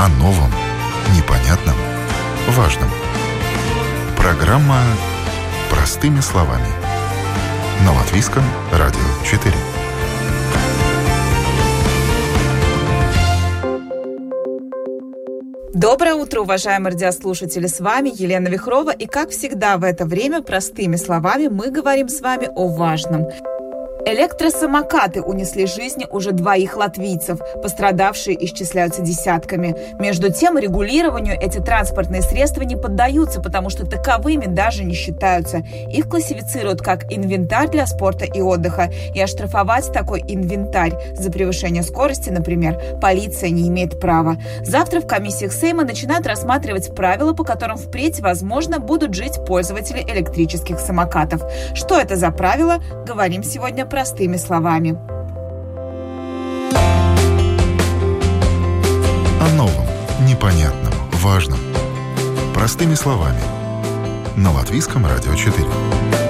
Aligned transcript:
О 0.00 0.06
новом, 0.10 0.48
непонятном, 1.16 1.74
важном. 2.50 2.88
Программа 4.16 4.80
«Простыми 5.70 6.20
словами». 6.20 6.68
На 7.84 7.92
Латвийском 7.92 8.44
радио 8.70 9.00
4. 9.28 9.52
Доброе 15.74 16.14
утро, 16.14 16.42
уважаемые 16.42 16.92
радиослушатели! 16.92 17.66
С 17.66 17.80
вами 17.80 18.12
Елена 18.14 18.46
Вихрова, 18.46 18.90
и 18.90 19.06
как 19.06 19.30
всегда 19.30 19.78
в 19.78 19.82
это 19.82 20.04
время 20.04 20.42
простыми 20.42 20.94
словами 20.94 21.48
мы 21.48 21.72
говорим 21.72 22.08
с 22.08 22.20
вами 22.20 22.48
о 22.54 22.68
важном– 22.68 23.26
Электросамокаты 24.08 25.20
унесли 25.20 25.66
жизни 25.66 26.06
уже 26.10 26.32
двоих 26.32 26.78
латвийцев. 26.78 27.40
Пострадавшие 27.62 28.42
исчисляются 28.46 29.02
десятками. 29.02 29.76
Между 30.00 30.32
тем, 30.32 30.56
регулированию 30.56 31.36
эти 31.38 31.58
транспортные 31.58 32.22
средства 32.22 32.62
не 32.62 32.74
поддаются, 32.74 33.42
потому 33.42 33.68
что 33.68 33.84
таковыми 33.84 34.46
даже 34.46 34.82
не 34.84 34.94
считаются. 34.94 35.58
Их 35.92 36.08
классифицируют 36.08 36.80
как 36.80 37.12
инвентарь 37.12 37.68
для 37.68 37.86
спорта 37.86 38.24
и 38.24 38.40
отдыха. 38.40 38.90
И 39.14 39.20
оштрафовать 39.20 39.92
такой 39.92 40.24
инвентарь 40.26 40.94
за 41.12 41.30
превышение 41.30 41.82
скорости, 41.82 42.30
например, 42.30 42.80
полиция 43.02 43.50
не 43.50 43.68
имеет 43.68 44.00
права. 44.00 44.38
Завтра 44.62 45.02
в 45.02 45.06
комиссиях 45.06 45.52
Сейма 45.52 45.84
начинают 45.84 46.26
рассматривать 46.26 46.94
правила, 46.94 47.34
по 47.34 47.44
которым 47.44 47.76
впредь, 47.76 48.20
возможно, 48.20 48.78
будут 48.78 49.12
жить 49.12 49.44
пользователи 49.46 50.00
электрических 50.00 50.80
самокатов. 50.80 51.42
Что 51.74 52.00
это 52.00 52.16
за 52.16 52.30
правила, 52.30 52.78
говорим 53.06 53.42
сегодня 53.42 53.84
про 53.84 53.97
простыми 53.98 54.36
словами. 54.36 54.96
О 59.40 59.48
новом, 59.56 59.86
непонятном, 60.24 60.92
важном. 61.14 61.58
Простыми 62.54 62.94
словами. 62.94 63.40
На 64.36 64.52
Латвийском 64.52 65.04
радио 65.04 65.34
4. 65.34 66.27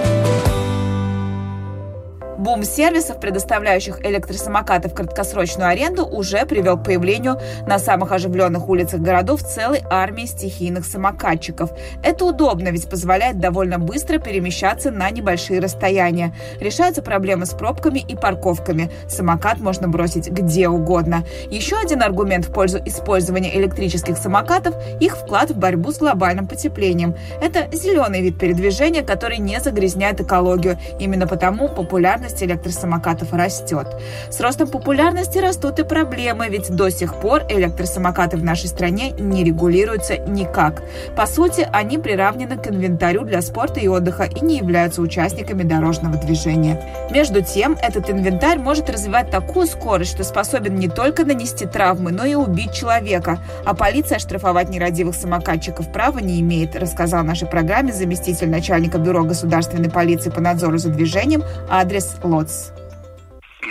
Бум 2.39 2.63
сервисов, 2.63 3.19
предоставляющих 3.19 4.07
электросамокаты 4.07 4.89
в 4.89 4.95
краткосрочную 4.95 5.71
аренду, 5.71 6.07
уже 6.07 6.47
привел 6.47 6.79
к 6.79 6.85
появлению 6.85 7.41
на 7.67 7.81
самых 7.81 8.13
оживленных 8.13 8.69
улицах 8.69 9.01
городов 9.01 9.43
целой 9.43 9.83
армии 9.91 10.25
стихийных 10.25 10.87
самокатчиков. 10.87 11.73
Это 12.05 12.25
удобно, 12.25 12.69
ведь 12.69 12.89
позволяет 12.89 13.41
довольно 13.41 13.81
быстро 13.81 14.19
перемещаться 14.19 14.93
на 14.93 15.11
небольшие 15.11 15.59
расстояния. 15.59 16.33
Решаются 16.61 17.03
проблемы 17.03 17.45
с 17.45 17.51
пробками 17.51 17.99
и 17.99 18.15
парковками. 18.15 18.89
Самокат 19.09 19.59
можно 19.59 19.89
бросить 19.89 20.31
где 20.31 20.69
угодно. 20.69 21.25
Еще 21.51 21.77
один 21.77 22.05
аргумент 22.05 22.45
в 22.45 22.53
пользу 22.53 22.79
использования 22.85 23.57
электрических 23.59 24.17
самокатов– 24.17 24.77
их 25.01 25.17
вклад 25.17 25.51
в 25.51 25.59
борьбу 25.59 25.91
с 25.91 25.99
глобальным 25.99 26.47
потеплением. 26.47 27.17
Это 27.43 27.67
зеленый 27.77 28.23
вид 28.23 28.39
передвижения, 28.39 29.03
который 29.03 29.39
не 29.39 29.59
загрязняет 29.61 30.21
экологию. 30.21 30.79
Именно 31.01 31.27
потому 31.27 31.69
популярность 31.69 32.28
популярность 32.29 32.43
электросамокатов 32.43 33.33
растет. 33.33 33.87
С 34.31 34.41
ростом 34.41 34.69
популярности 34.69 35.39
растут 35.39 35.79
и 35.79 35.85
проблемы, 35.85 36.49
ведь 36.49 36.71
до 36.71 36.91
сих 36.91 37.15
пор 37.21 37.43
электросамокаты 37.49 38.37
в 38.37 38.45
нашей 38.45 38.69
стране 38.69 39.13
не 39.13 39.45
регулируются 39.45 40.19
никак. 40.19 40.83
По 41.17 41.27
сути, 41.27 41.67
они 41.73 41.99
приравнены 41.99 42.57
к 42.57 42.69
инвентарю 42.69 43.25
для 43.25 43.43
спорта 43.43 43.81
и 43.81 43.89
отдыха 43.89 44.25
и 44.25 44.45
не 44.45 44.59
являются 44.59 45.03
участниками 45.03 45.63
дорожного 45.63 46.17
движения. 46.17 46.81
Между 47.11 47.43
тем, 47.43 47.77
этот 47.83 48.11
инвентарь 48.11 48.59
может 48.59 48.91
развивать 48.91 49.31
такую 49.31 49.67
скорость, 49.67 50.13
что 50.13 50.25
способен 50.25 50.75
не 50.75 50.89
только 50.89 51.25
нанести 51.25 51.67
травмы, 51.67 52.13
но 52.13 52.25
и 52.25 52.35
убить 52.35 52.73
человека. 52.73 53.39
А 53.65 53.75
полиция 53.75 54.19
штрафовать 54.19 54.69
нерадивых 54.69 55.15
самокатчиков 55.15 55.91
права 55.93 56.19
не 56.19 56.41
имеет, 56.41 56.77
рассказал 56.77 57.25
нашей 57.25 57.49
программе 57.49 57.93
заместитель 57.93 58.51
начальника 58.51 58.99
Бюро 58.99 59.25
государственной 59.25 59.91
полиции 59.91 60.31
по 60.31 60.41
надзору 60.41 60.79
за 60.79 60.91
движением 60.91 61.43
адрес 61.69 62.18
Лоц? 62.23 62.73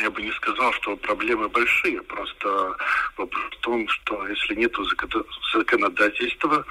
Я 0.02 0.12
бы 0.12 0.22
не 0.22 0.31
сказал, 0.31 0.72
что 0.74 0.96
проблемы 0.97 1.50
большие. 1.50 2.02
Просто 2.03 2.75
вопрос 3.18 3.46
в 3.52 3.58
том, 3.62 3.88
что 3.88 4.28
если 4.28 4.56
нет 4.56 4.74
законодательства, 5.53 6.66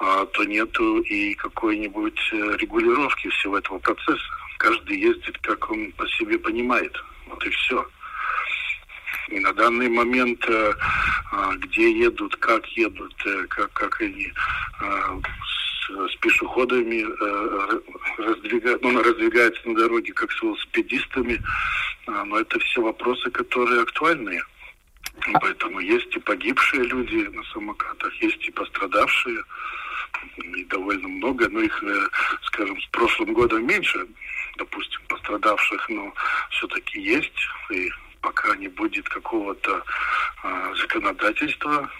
а, 0.00 0.26
то 0.26 0.44
нету 0.44 0.98
и 1.00 1.34
какой-нибудь 1.34 2.18
э, 2.32 2.56
регулировки 2.58 3.28
всего 3.28 3.58
этого 3.58 3.78
процесса. 3.78 4.22
Каждый 4.58 4.98
ездит, 4.98 5.38
как 5.38 5.70
он 5.70 5.92
по 5.92 6.06
себе 6.08 6.38
понимает. 6.38 6.94
Вот 7.28 7.44
и 7.46 7.50
все. 7.50 7.86
И 9.28 9.40
на 9.40 9.52
данный 9.52 9.88
момент, 9.88 10.44
э, 10.48 10.74
а, 11.32 11.54
где 11.56 11.90
едут, 11.90 12.36
как 12.36 12.66
едут, 12.76 13.14
э, 13.26 13.46
как, 13.48 13.72
как 13.72 14.00
они 14.00 14.32
с 15.88 16.16
пешеходами, 16.16 17.04
э, 17.04 17.80
раздвигает, 18.18 18.82
ну, 18.82 19.02
раздвигается 19.02 19.68
на 19.68 19.74
дороге, 19.74 20.12
как 20.12 20.32
с 20.32 20.42
велосипедистами. 20.42 21.40
А, 22.06 22.24
но 22.24 22.38
это 22.38 22.58
все 22.60 22.80
вопросы, 22.80 23.30
которые 23.30 23.82
актуальные. 23.82 24.42
Поэтому 25.40 25.80
есть 25.80 26.14
и 26.16 26.20
погибшие 26.20 26.84
люди 26.84 27.28
на 27.28 27.42
самокатах, 27.44 28.12
есть 28.20 28.42
и 28.48 28.50
пострадавшие, 28.50 29.38
и 30.38 30.64
довольно 30.64 31.08
много, 31.08 31.48
но 31.48 31.60
их, 31.60 31.82
э, 31.82 32.08
скажем, 32.44 32.80
с 32.80 32.86
прошлым 32.86 33.32
годом 33.32 33.66
меньше, 33.66 34.06
допустим, 34.56 35.00
пострадавших, 35.08 35.88
но 35.88 36.12
все-таки 36.50 37.00
есть, 37.00 37.48
и 37.70 37.90
пока 38.20 38.56
не 38.56 38.68
будет 38.68 39.08
какого-то 39.08 39.84
а, 40.42 40.74
законодательства, 40.74 41.90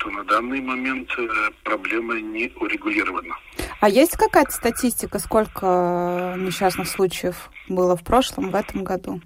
то 0.00 0.10
на 0.10 0.24
данный 0.24 0.60
момент 0.62 1.10
э, 1.18 1.28
проблема 1.62 2.18
не 2.20 2.50
урегулирована. 2.56 3.36
А 3.80 3.88
есть 3.88 4.16
какая-то 4.16 4.50
статистика, 4.50 5.18
сколько 5.18 6.34
несчастных 6.38 6.88
случаев 6.88 7.50
было 7.68 7.96
в 7.96 8.02
прошлом, 8.02 8.50
в 8.50 8.54
этом 8.54 8.82
году? 8.82 9.20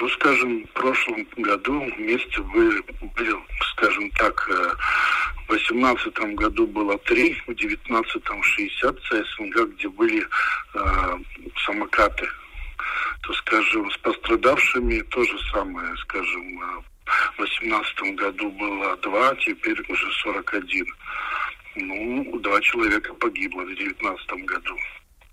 Ну, 0.00 0.08
скажем, 0.08 0.64
в 0.64 0.72
прошлом 0.72 1.26
году 1.36 1.80
вместе 1.96 2.40
были, 2.40 2.82
были 3.16 3.34
скажем 3.72 4.10
так, 4.12 4.48
э, 4.50 4.74
в 5.44 5.50
2018 5.50 6.34
году 6.34 6.66
было 6.66 6.98
3, 6.98 7.34
в 7.46 7.54
2019 7.54 8.22
60 8.42 8.96
СНГ, 9.10 9.68
где 9.74 9.88
были 9.88 10.26
э, 10.74 11.18
самокаты. 11.66 12.26
То, 13.22 13.32
скажем, 13.34 13.90
с 13.90 13.98
пострадавшими 13.98 15.00
то 15.02 15.22
же 15.22 15.38
самое, 15.52 15.96
скажем, 15.98 16.62
э, 16.62 16.89
в 17.34 17.36
2018 17.38 18.14
году 18.16 18.50
было 18.52 18.96
два, 18.98 19.34
теперь 19.36 19.80
уже 19.88 20.10
41. 20.22 20.86
Ну, 21.76 22.38
два 22.40 22.60
человека 22.60 23.14
погибло 23.14 23.62
в 23.62 23.66
2019 23.66 24.30
году. 24.44 24.76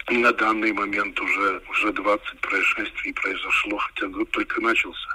На 0.10 0.32
данный 0.32 0.72
момент 0.72 1.20
уже, 1.20 1.62
уже 1.70 1.92
20 1.92 2.40
происшествий 2.40 3.14
произошло, 3.14 3.78
хотя 3.78 4.08
год 4.08 4.32
только 4.32 4.62
начался. 4.62 5.10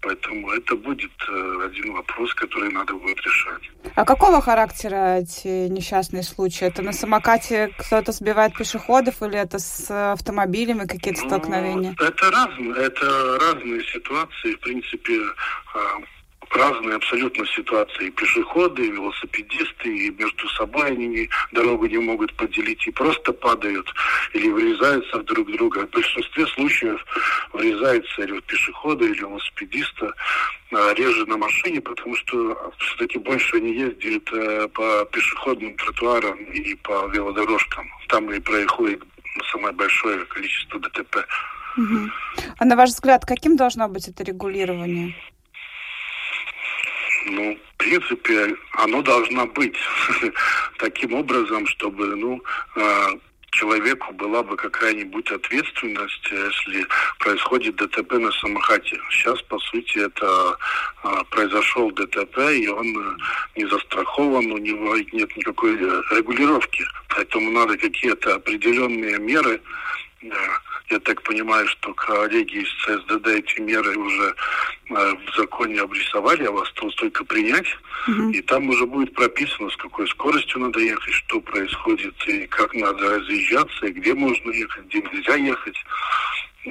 Поэтому 0.00 0.50
это 0.50 0.74
будет 0.74 1.12
э, 1.28 1.58
один 1.64 1.92
вопрос, 1.92 2.34
который 2.34 2.72
надо 2.72 2.94
будет 2.94 3.16
решать. 3.24 3.62
А 3.94 4.04
какого 4.04 4.40
характера 4.42 5.18
эти 5.20 5.68
несчастные 5.68 6.24
случаи? 6.24 6.66
Это 6.66 6.82
на 6.82 6.92
самокате 6.92 7.72
кто-то 7.78 8.10
сбивает 8.10 8.56
пешеходов 8.56 9.22
или 9.22 9.38
это 9.38 9.60
с 9.60 9.88
автомобилями 10.12 10.86
какие-то 10.86 11.22
ну, 11.22 11.28
столкновения? 11.28 11.94
Это 12.00 12.30
разные, 12.30 12.74
это 12.76 13.38
разные 13.38 13.84
ситуации. 13.84 14.54
В 14.54 14.60
принципе, 14.60 15.20
а, 15.74 15.98
разные 16.56 16.96
абсолютно 16.96 17.46
ситуации. 17.46 18.06
И 18.06 18.10
пешеходы, 18.10 18.86
и 18.86 18.90
велосипедисты, 18.90 19.88
и 19.88 20.10
между 20.10 20.48
собой 20.50 20.86
они 20.86 21.28
дорогу 21.52 21.86
не 21.86 21.98
могут 21.98 22.34
поделить, 22.36 22.86
и 22.86 22.90
просто 22.90 23.32
падают 23.32 23.92
или 24.32 24.48
врезаются 24.50 25.18
в 25.18 25.24
друг 25.24 25.50
друга. 25.52 25.86
В 25.86 25.90
большинстве 25.90 26.46
случаев 26.48 27.04
врезается 27.52 28.22
или 28.22 28.40
пешехода, 28.40 29.04
или 29.04 29.18
велосипедиста, 29.18 30.12
а 30.72 30.94
реже 30.94 31.26
на 31.26 31.36
машине, 31.36 31.80
потому 31.80 32.16
что 32.16 32.72
все-таки 32.78 33.18
больше 33.18 33.56
они 33.56 33.74
ездят 33.74 34.32
э, 34.32 34.68
по 34.68 35.04
пешеходным 35.06 35.76
тротуарам 35.76 36.36
и 36.44 36.74
по 36.76 37.06
велодорожкам. 37.08 37.88
Там 38.08 38.30
и 38.32 38.40
происходит 38.40 39.02
самое 39.52 39.72
большое 39.72 40.24
количество 40.26 40.80
ДТП. 40.80 41.16
Угу. 41.76 42.10
А 42.58 42.64
на 42.64 42.76
ваш 42.76 42.90
взгляд, 42.90 43.24
каким 43.24 43.56
должно 43.56 43.88
быть 43.88 44.08
это 44.08 44.22
регулирование? 44.22 45.14
Ну, 47.26 47.56
в 47.56 47.76
принципе, 47.78 48.54
оно 48.72 49.02
должно 49.02 49.46
быть 49.46 49.76
таким 50.78 51.14
образом, 51.14 51.66
чтобы, 51.66 52.14
ну, 52.16 52.42
а, 52.76 53.08
человеку 53.54 54.12
была 54.14 54.42
бы 54.42 54.56
какая-нибудь 54.56 55.30
ответственность, 55.30 56.28
если 56.30 56.86
происходит 57.18 57.76
ДТП 57.76 58.12
на 58.14 58.30
самокате. 58.32 58.98
Сейчас, 59.10 59.40
по 59.42 59.58
сути, 59.58 59.98
это 59.98 60.56
а, 61.02 61.24
произошел 61.24 61.90
ДТП, 61.92 62.38
и 62.52 62.68
он 62.68 62.86
э, 62.86 63.16
не 63.56 63.66
застрахован, 63.66 64.50
у 64.50 64.58
него 64.58 64.96
нет 65.12 65.36
никакой 65.36 65.76
э, 65.76 66.02
регулировки. 66.16 66.84
Поэтому 67.08 67.50
надо 67.52 67.76
какие-то 67.78 68.34
определенные 68.34 69.18
меры 69.18 69.60
Я 70.90 70.98
так 71.00 71.22
понимаю, 71.22 71.66
что 71.68 71.92
коллеги 71.94 72.58
из 72.58 72.68
ЦСДД 72.82 73.26
эти 73.26 73.60
меры 73.60 73.96
уже 73.96 74.34
э, 74.90 74.94
в 74.94 75.36
законе 75.36 75.80
обрисовали, 75.80 76.44
а 76.44 76.52
вас 76.52 76.68
осталось 76.68 76.94
только 76.96 77.24
принять. 77.24 77.66
Угу. 78.06 78.30
И 78.30 78.42
там 78.42 78.68
уже 78.68 78.86
будет 78.86 79.14
прописано, 79.14 79.70
с 79.70 79.76
какой 79.76 80.06
скоростью 80.08 80.60
надо 80.60 80.80
ехать, 80.80 81.14
что 81.14 81.40
происходит, 81.40 82.14
и 82.26 82.46
как 82.46 82.74
надо 82.74 83.18
разъезжаться, 83.18 83.86
и 83.86 83.92
где 83.92 84.14
можно 84.14 84.50
ехать, 84.50 84.84
где 84.86 85.00
нельзя 85.00 85.34
ехать. 85.36 85.76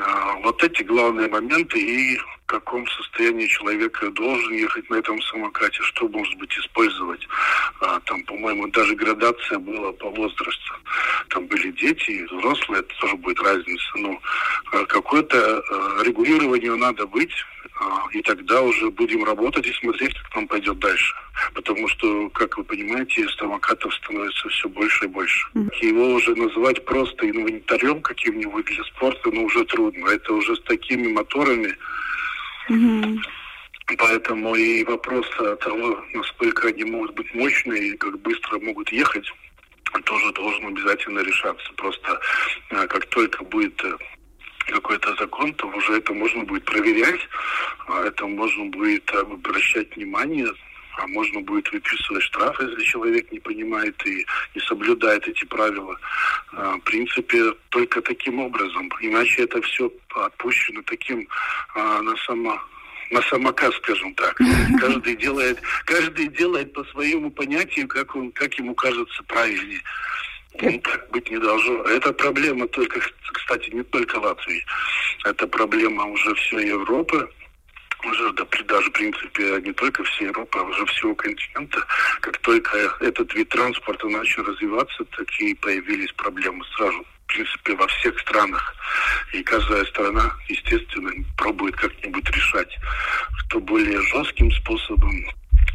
А, 0.01 0.35
вот 0.43 0.63
эти 0.63 0.81
главные 0.83 1.27
моменты 1.27 1.79
и 1.79 2.17
в 2.17 2.45
каком 2.47 2.87
состоянии 2.87 3.47
человек 3.47 4.03
должен 4.13 4.53
ехать 4.53 4.89
на 4.89 4.95
этом 4.95 5.21
самокате, 5.21 5.81
что 5.81 6.07
может 6.07 6.35
быть 6.37 6.51
использовать. 6.57 7.27
А, 7.81 7.99
там, 8.01 8.23
по-моему, 8.23 8.67
даже 8.67 8.95
градация 8.95 9.59
была 9.59 9.91
по 9.93 10.09
возрасту. 10.09 10.73
Там 11.29 11.45
были 11.47 11.71
дети 11.71 12.11
и 12.11 12.25
взрослые, 12.25 12.81
это 12.81 12.93
тоже 12.99 13.15
будет 13.17 13.39
разница. 13.41 13.91
Но 13.95 14.19
а, 14.71 14.85
какое-то 14.85 15.63
регулирование 16.03 16.75
надо 16.75 17.05
быть, 17.05 17.33
и 18.12 18.21
тогда 18.21 18.62
уже 18.62 18.89
будем 18.91 19.24
работать 19.24 19.65
и 19.65 19.74
смотреть, 19.74 20.13
как 20.13 20.35
нам 20.35 20.47
пойдет 20.47 20.80
дальше. 20.80 21.15
Потому 21.53 21.88
что, 21.88 22.30
как 22.30 22.57
вы 22.57 22.63
понимаете, 22.63 23.27
самокатов 23.30 23.94
становится 23.95 24.50
все 24.50 24.69
больше 24.69 25.06
и 25.06 25.07
больше. 25.07 25.47
Его 25.81 26.13
уже 26.13 26.35
называть 26.35 26.83
просто 26.85 27.30
инвентарем 27.30 28.01
каким-нибудь 28.01 28.65
для 28.65 28.83
спорта, 28.83 29.31
ну, 29.31 29.45
уже 29.45 29.65
трудно. 29.65 30.07
Это 30.07 30.33
уже 30.33 30.56
с 30.56 30.62
такими 30.62 31.12
моторами. 31.12 31.75
Mm-hmm. 32.69 33.19
Поэтому 33.97 34.56
и 34.56 34.83
вопрос 34.83 35.27
того, 35.59 36.03
насколько 36.13 36.68
они 36.69 36.83
могут 36.86 37.15
быть 37.15 37.33
мощные 37.33 37.89
и 37.89 37.97
как 37.97 38.19
быстро 38.19 38.59
могут 38.59 38.91
ехать, 38.91 39.29
тоже 40.06 40.31
должен 40.33 40.68
обязательно 40.68 41.19
решаться. 41.19 41.71
Просто 41.75 42.19
а, 42.71 42.88
как 42.88 43.06
только 43.07 43.44
будет 43.44 43.79
э, 43.83 43.97
какой-то 44.68 45.15
закон, 45.15 45.54
то 45.54 45.68
уже 45.68 45.98
это 45.98 46.13
можно 46.13 46.44
будет 46.44 46.65
проверять, 46.65 47.21
а 47.88 48.06
это 48.06 48.25
можно 48.25 48.65
будет 48.65 49.10
обращать 49.13 49.95
внимание, 49.95 50.48
а 50.98 51.07
можно 51.07 51.42
будет 51.42 51.71
выписывать 51.71 52.24
штраф, 52.24 52.60
если 52.60 52.83
человек 52.83 53.31
не 53.31 53.39
понимает 53.39 53.95
и 54.06 54.25
не 54.56 54.62
соблюдает 54.62 55.27
эти 55.27 55.44
правила. 55.45 55.98
А, 56.54 56.75
в 56.77 56.81
принципе, 56.81 57.54
только 57.69 58.01
таким 58.01 58.39
образом. 58.39 58.92
Иначе 59.01 59.44
это 59.44 59.62
все 59.62 59.92
отпущено 60.15 60.81
таким 60.83 61.27
а, 61.75 62.01
на 62.01 62.15
само 62.18 62.60
на 63.12 63.21
самокат, 63.24 63.74
скажем 63.75 64.13
так. 64.15 64.36
Каждый 64.80 65.15
делает, 65.15 65.60
каждый 65.86 66.27
делает 66.30 66.74
по 66.74 66.83
своему 66.86 67.30
понятию, 67.30 67.88
как 67.88 68.15
он, 68.15 68.31
как 68.31 68.54
ему 68.56 68.74
кажется 68.74 69.21
правильнее. 69.27 69.81
Ну, 70.61 70.79
так 70.79 71.09
быть 71.11 71.29
не 71.31 71.39
должно. 71.39 71.83
Это 71.83 72.13
проблема 72.13 72.67
только, 72.67 73.00
кстати, 73.33 73.69
не 73.71 73.83
только 73.83 74.17
Латвии. 74.17 74.63
Это 75.25 75.47
проблема 75.47 76.05
уже 76.05 76.33
всей 76.35 76.67
Европы 76.67 77.29
уже 78.05 78.33
да, 78.33 78.45
даже 78.67 78.89
в 78.89 78.94
принципе 78.94 79.61
не 79.61 79.73
только 79.73 80.03
всей 80.03 80.27
Европы, 80.27 80.59
а 80.59 80.63
уже 80.63 80.85
всего 80.88 81.15
континента. 81.15 81.85
Как 82.21 82.38
только 82.39 82.77
этот 83.00 83.33
вид 83.33 83.50
транспорта 83.50 84.07
начал 84.07 84.44
развиваться, 84.44 85.05
так 85.05 85.27
и 85.39 85.53
появились 85.55 86.11
проблемы 86.13 86.63
сразу. 86.75 87.03
В 87.03 87.35
принципе, 87.35 87.73
во 87.75 87.88
всех 87.88 88.19
странах. 88.19 88.75
И 89.31 89.41
каждая 89.44 89.85
страна, 89.85 90.35
естественно, 90.50 91.11
пробует 91.38 91.75
как-нибудь 91.75 92.29
решать. 92.29 92.77
Кто 93.45 93.59
более 93.59 94.01
жестким 94.01 94.51
способом, 94.51 95.25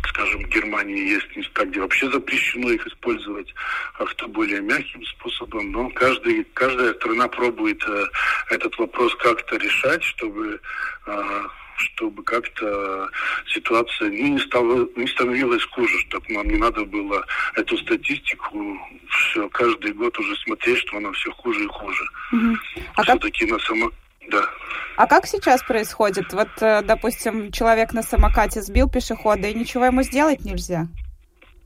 скажем, 0.06 0.44
в 0.44 0.48
Германии 0.48 1.10
есть 1.10 1.36
места, 1.36 1.64
где 1.64 1.80
вообще 1.80 2.10
запрещено 2.10 2.70
их 2.70 2.86
использовать, 2.86 3.52
а 3.98 4.06
что 4.06 4.28
более 4.28 4.60
мягким 4.60 5.04
способом. 5.04 5.72
Но 5.72 5.90
каждый, 5.90 6.44
каждая 6.54 6.94
страна 6.94 7.28
пробует 7.28 7.82
э, 7.86 8.04
этот 8.50 8.76
вопрос 8.78 9.14
как-то 9.16 9.56
решать, 9.56 10.02
чтобы 10.02 10.60
э, 11.06 11.42
чтобы 11.78 12.22
как-то 12.24 13.08
ситуация 13.46 14.10
ну, 14.10 14.34
не, 14.34 14.38
стала, 14.40 14.88
не 14.96 15.06
становилась 15.06 15.64
хуже, 15.64 15.96
чтобы 16.00 16.24
нам 16.28 16.48
не 16.48 16.56
надо 16.56 16.84
было 16.84 17.24
эту 17.54 17.76
статистику 17.78 18.78
все 19.08 19.48
каждый 19.50 19.92
год 19.92 20.18
уже 20.18 20.36
смотреть, 20.36 20.78
что 20.78 20.96
она 20.96 21.12
все 21.12 21.30
хуже 21.32 21.64
и 21.64 21.68
хуже. 21.68 22.04
Угу. 22.32 22.56
А 22.96 23.02
Все-таки 23.02 23.46
как... 23.46 23.52
на 23.52 23.64
само... 23.64 23.92
Да. 24.30 24.42
А 24.96 25.06
как 25.06 25.26
сейчас 25.26 25.62
происходит? 25.62 26.32
Вот, 26.32 26.48
э, 26.60 26.82
допустим, 26.82 27.52
человек 27.52 27.92
на 27.92 28.02
самокате 28.02 28.62
сбил 28.62 28.88
пешехода, 28.88 29.46
и 29.48 29.54
ничего 29.54 29.86
ему 29.86 30.02
сделать 30.02 30.44
нельзя? 30.44 30.88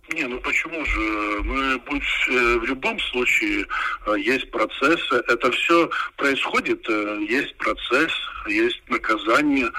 Не, 0.08 0.24
ну 0.26 0.40
почему 0.40 0.84
же? 0.84 1.00
Мы 1.44 1.78
будь 1.78 2.02
э, 2.28 2.58
в 2.58 2.64
любом 2.64 2.98
случае 2.98 3.64
э, 4.06 4.14
есть 4.18 4.50
процессы. 4.50 5.22
Это 5.28 5.50
все 5.52 5.88
происходит, 6.16 6.86
есть 6.88 7.54
процесс, 7.56 8.12
есть 8.48 8.82
наказание. 8.88 9.70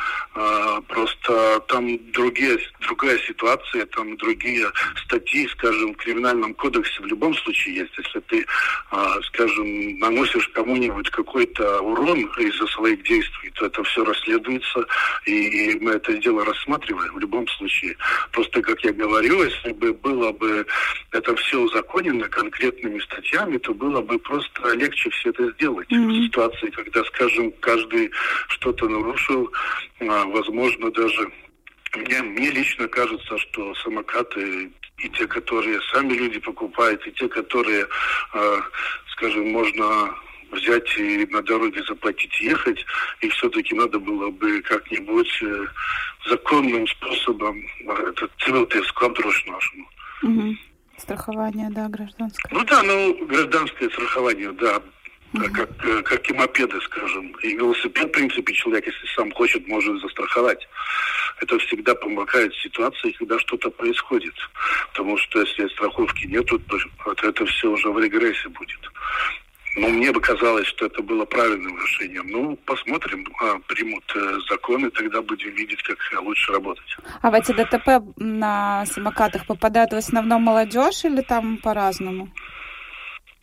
Просто 0.88 1.60
там 1.68 2.12
другие, 2.12 2.58
другая 2.82 3.18
ситуация, 3.20 3.86
там 3.88 4.16
другие 4.18 4.66
статьи, 5.06 5.48
скажем, 5.50 5.94
в 5.94 5.98
криминальном 5.98 6.54
кодексе 6.54 7.02
в 7.02 7.06
любом 7.06 7.36
случае 7.36 7.76
есть. 7.76 7.92
Если 7.98 8.20
ты, 8.22 8.46
скажем, 9.28 10.00
наносишь 10.00 10.48
кому-нибудь 10.50 11.10
какой-то 11.10 11.82
урон 11.82 12.26
из-за 12.38 12.66
своих 12.68 13.04
действий, 13.04 13.52
то 13.56 13.66
это 13.66 13.84
все 13.84 14.04
расследуется, 14.04 14.86
и 15.26 15.78
мы 15.82 15.92
это 15.94 16.14
дело 16.18 16.46
рассматриваем 16.46 17.14
в 17.14 17.20
любом 17.20 17.48
случае. 17.50 17.96
Просто, 18.32 18.62
как 18.62 18.82
я 18.84 18.94
говорю, 18.94 19.44
если 19.44 19.74
бы 19.74 19.94
было 19.94 20.23
бы 20.32 20.66
это 21.12 21.36
все 21.36 21.60
узаконено 21.60 22.28
конкретными 22.30 23.00
статьями, 23.00 23.58
то 23.58 23.74
было 23.74 24.02
бы 24.02 24.18
просто 24.20 24.74
легче 24.76 25.10
все 25.10 25.30
это 25.30 25.52
сделать. 25.52 25.92
Mm-hmm. 25.92 26.08
В 26.08 26.26
ситуации, 26.26 26.70
когда, 26.70 27.04
скажем, 27.06 27.52
каждый 27.60 28.12
что-то 28.50 28.88
нарушил, 28.88 29.52
а, 30.00 30.26
возможно, 30.26 30.92
даже 30.92 31.32
мне, 31.96 32.22
мне 32.22 32.52
лично 32.52 32.88
кажется, 32.88 33.38
что 33.38 33.76
самокаты 33.76 34.72
и 34.98 35.10
те, 35.10 35.28
которые 35.28 35.80
сами 35.92 36.14
люди 36.14 36.40
покупают, 36.40 37.06
и 37.06 37.12
те, 37.12 37.28
которые, 37.28 37.86
э, 38.34 38.62
скажем, 39.12 39.52
можно 39.52 40.16
взять 40.52 40.98
и 40.98 41.26
на 41.32 41.42
дороге 41.42 41.84
заплатить 41.88 42.40
ехать, 42.42 42.86
и 43.22 43.30
все-таки 43.30 43.76
надо 43.76 44.00
было 44.00 44.30
бы 44.30 44.62
как-нибудь 44.62 45.42
э, 45.42 45.66
законным 46.28 46.88
способом 46.88 47.66
э, 47.86 48.10
это 48.10 48.30
цивилтейскую 48.40 49.10
обдрожь 49.10 49.46
Угу. 50.24 50.56
Страхование, 50.98 51.70
да, 51.72 51.88
гражданское. 51.90 52.50
Ну 52.52 52.64
да, 52.64 52.82
ну 52.84 53.26
гражданское 53.26 53.90
страхование, 53.90 54.52
да, 54.54 54.78
угу. 55.34 55.44
как, 55.54 55.86
э, 55.86 56.02
как 56.04 56.30
и 56.30 56.34
мопеды, 56.34 56.80
скажем. 56.82 57.32
И 57.44 57.56
велосипед, 57.56 58.08
в 58.08 58.12
принципе, 58.12 58.54
человек, 58.54 58.88
если 58.88 59.08
сам 59.16 59.32
хочет, 59.32 59.68
может 59.68 60.00
застраховать. 60.02 60.68
Это 61.42 61.60
всегда 61.60 61.94
помогает 61.96 62.54
в 62.54 62.62
ситуации, 62.62 63.12
когда 63.12 63.38
что-то 63.40 63.70
происходит. 63.72 64.34
Потому 64.94 65.18
что 65.18 65.42
если 65.42 65.68
страховки 65.70 66.26
нету, 66.28 66.60
то 66.60 66.78
это 67.22 67.46
все 67.46 67.70
уже 67.70 67.90
в 67.92 68.00
регрессе 68.00 68.48
будет. 68.50 68.80
Ну, 69.76 69.90
мне 69.90 70.12
бы 70.12 70.22
казалось, 70.22 70.68
что 70.68 70.86
это 70.86 71.02
было 71.02 71.26
правильным 71.26 71.76
решением. 71.80 72.28
Ну, 72.28 72.56
посмотрим, 72.58 73.26
а, 73.42 73.58
примут 73.68 74.04
э, 74.16 74.38
законы, 74.48 74.92
тогда 74.92 75.22
будем 75.22 75.50
видеть, 75.56 75.82
как 75.82 75.98
лучше 76.22 76.52
работать. 76.52 76.98
А 77.22 77.32
в 77.32 77.34
эти 77.34 77.54
ДТП 77.54 78.04
на 78.18 78.86
самокатах 78.86 79.48
попадает 79.48 79.92
в 79.92 79.96
основном 79.96 80.44
молодежь 80.44 81.06
или 81.06 81.22
там 81.22 81.58
по-разному? 81.58 82.30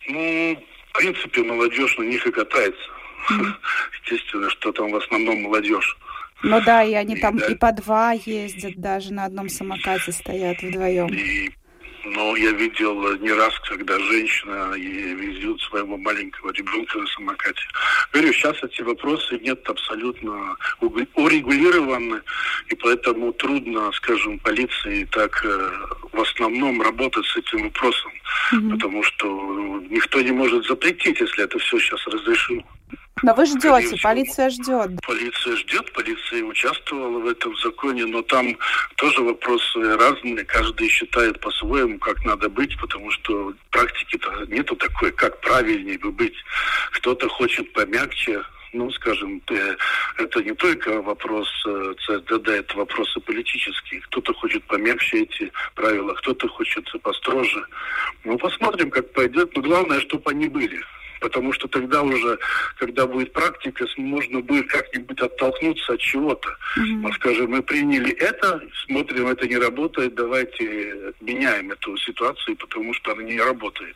Ну, 0.07 0.57
в 0.89 0.97
принципе, 0.97 1.43
молодежь 1.43 1.97
на 1.97 2.03
них 2.03 2.25
и 2.25 2.31
катается. 2.31 2.89
Естественно, 4.01 4.49
что 4.49 4.71
там 4.71 4.89
в 4.91 4.95
основном 4.95 5.41
молодежь. 5.41 5.97
Ну 6.43 6.61
да, 6.61 6.83
и 6.83 6.93
они 6.93 7.15
и, 7.15 7.21
там 7.21 7.37
да. 7.37 7.47
и 7.47 7.55
по 7.55 7.71
два 7.71 8.13
ездят, 8.13 8.75
даже 8.77 9.13
на 9.13 9.25
одном 9.25 9.49
самокате 9.49 10.11
стоят 10.11 10.61
вдвоем. 10.61 11.07
И 11.07 11.51
но 12.05 12.35
я 12.35 12.51
видел 12.51 13.17
не 13.17 13.31
раз, 13.31 13.57
когда 13.67 13.99
женщина 13.99 14.73
везет 14.75 15.59
своего 15.61 15.97
маленького 15.97 16.51
ребенка 16.51 16.97
на 16.99 17.07
самокате. 17.07 17.61
Говорю, 18.11 18.33
сейчас 18.33 18.61
эти 18.63 18.81
вопросы 18.81 19.37
нет 19.39 19.61
абсолютно 19.67 20.55
урегулированы, 20.79 22.21
и 22.69 22.75
поэтому 22.75 23.33
трудно, 23.33 23.91
скажем, 23.93 24.39
полиции 24.39 25.07
так 25.11 25.43
э, 25.45 25.71
в 26.11 26.21
основном 26.21 26.81
работать 26.81 27.25
с 27.25 27.37
этим 27.37 27.63
вопросом, 27.63 28.11
mm-hmm. 28.53 28.71
потому 28.71 29.03
что 29.03 29.83
никто 29.89 30.21
не 30.21 30.31
может 30.31 30.65
запретить, 30.65 31.19
если 31.19 31.43
это 31.43 31.57
все 31.59 31.79
сейчас 31.79 32.05
разрешено. 32.07 32.63
Но 33.23 33.33
вы 33.35 33.45
ждете, 33.45 33.95
полиция 34.01 34.49
ждет. 34.49 34.91
Полиция 35.05 35.55
ждет, 35.57 35.91
полиция 35.93 36.43
участвовала 36.43 37.19
в 37.19 37.27
этом 37.27 37.55
законе, 37.57 38.05
но 38.05 38.21
там 38.23 38.57
тоже 38.95 39.21
вопросы 39.21 39.97
разные, 39.97 40.43
каждый 40.45 40.89
считает 40.89 41.39
по-своему, 41.39 41.99
как 41.99 42.23
надо 42.25 42.49
быть, 42.49 42.77
потому 42.79 43.11
что 43.11 43.53
практики-то 43.69 44.45
нету 44.47 44.75
такой, 44.75 45.11
как 45.11 45.39
правильнее 45.41 45.99
бы 45.99 46.11
быть. 46.11 46.35
Кто-то 46.91 47.29
хочет 47.29 47.71
помягче, 47.73 48.43
ну, 48.73 48.89
скажем, 48.91 49.41
это 50.17 50.43
не 50.43 50.53
только 50.53 51.01
вопрос 51.01 51.47
э, 51.67 51.93
ЦСДД, 51.99 52.47
это 52.47 52.77
вопросы 52.77 53.19
политические. 53.19 53.99
Кто-то 54.01 54.33
хочет 54.33 54.63
помягче 54.63 55.23
эти 55.23 55.51
правила, 55.75 56.13
кто-то 56.13 56.47
хочет 56.47 56.89
построже. 57.01 57.65
Ну, 58.23 58.37
посмотрим, 58.37 58.89
как 58.89 59.11
пойдет. 59.11 59.55
Но 59.55 59.61
главное, 59.61 59.99
чтобы 59.99 60.31
они 60.31 60.47
были 60.47 60.81
Потому 61.21 61.53
что 61.53 61.67
тогда 61.67 62.01
уже, 62.01 62.39
когда 62.77 63.05
будет 63.05 63.31
практика, 63.31 63.85
можно 63.97 64.41
будет 64.41 64.67
как-нибудь 64.69 65.19
оттолкнуться 65.21 65.93
от 65.93 65.99
чего-то. 65.99 66.49
Mm-hmm. 66.49 66.95
Мы 66.95 67.13
скажем, 67.13 67.51
мы 67.51 67.61
приняли 67.61 68.11
это, 68.13 68.59
смотрим, 68.85 69.27
это 69.27 69.47
не 69.47 69.57
работает, 69.57 70.15
давайте 70.15 71.13
меняем 71.21 71.71
эту 71.71 71.95
ситуацию, 71.97 72.57
потому 72.57 72.93
что 72.95 73.11
она 73.11 73.23
не 73.23 73.39
работает. 73.39 73.95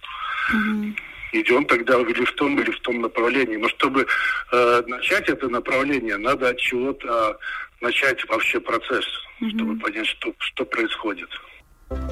Mm-hmm 0.54 0.94
идем 1.32 1.66
тогда 1.66 2.00
или 2.00 2.24
в 2.24 2.32
том, 2.34 2.58
или 2.58 2.72
в 2.72 2.80
том 2.80 3.02
направлении. 3.02 3.58
Но 3.58 3.68
чтобы 3.68 4.08
э, 4.54 4.84
начать 4.88 5.28
это 5.28 5.50
направление, 5.50 6.16
надо 6.16 6.50
от 6.50 6.58
чего-то 6.58 7.38
начать 7.82 8.26
вообще 8.30 8.60
процесс, 8.62 9.06
mm-hmm. 9.42 9.50
чтобы 9.50 9.78
понять, 9.80 10.08
что, 10.08 10.34
что 10.38 10.64
происходит. 10.64 11.30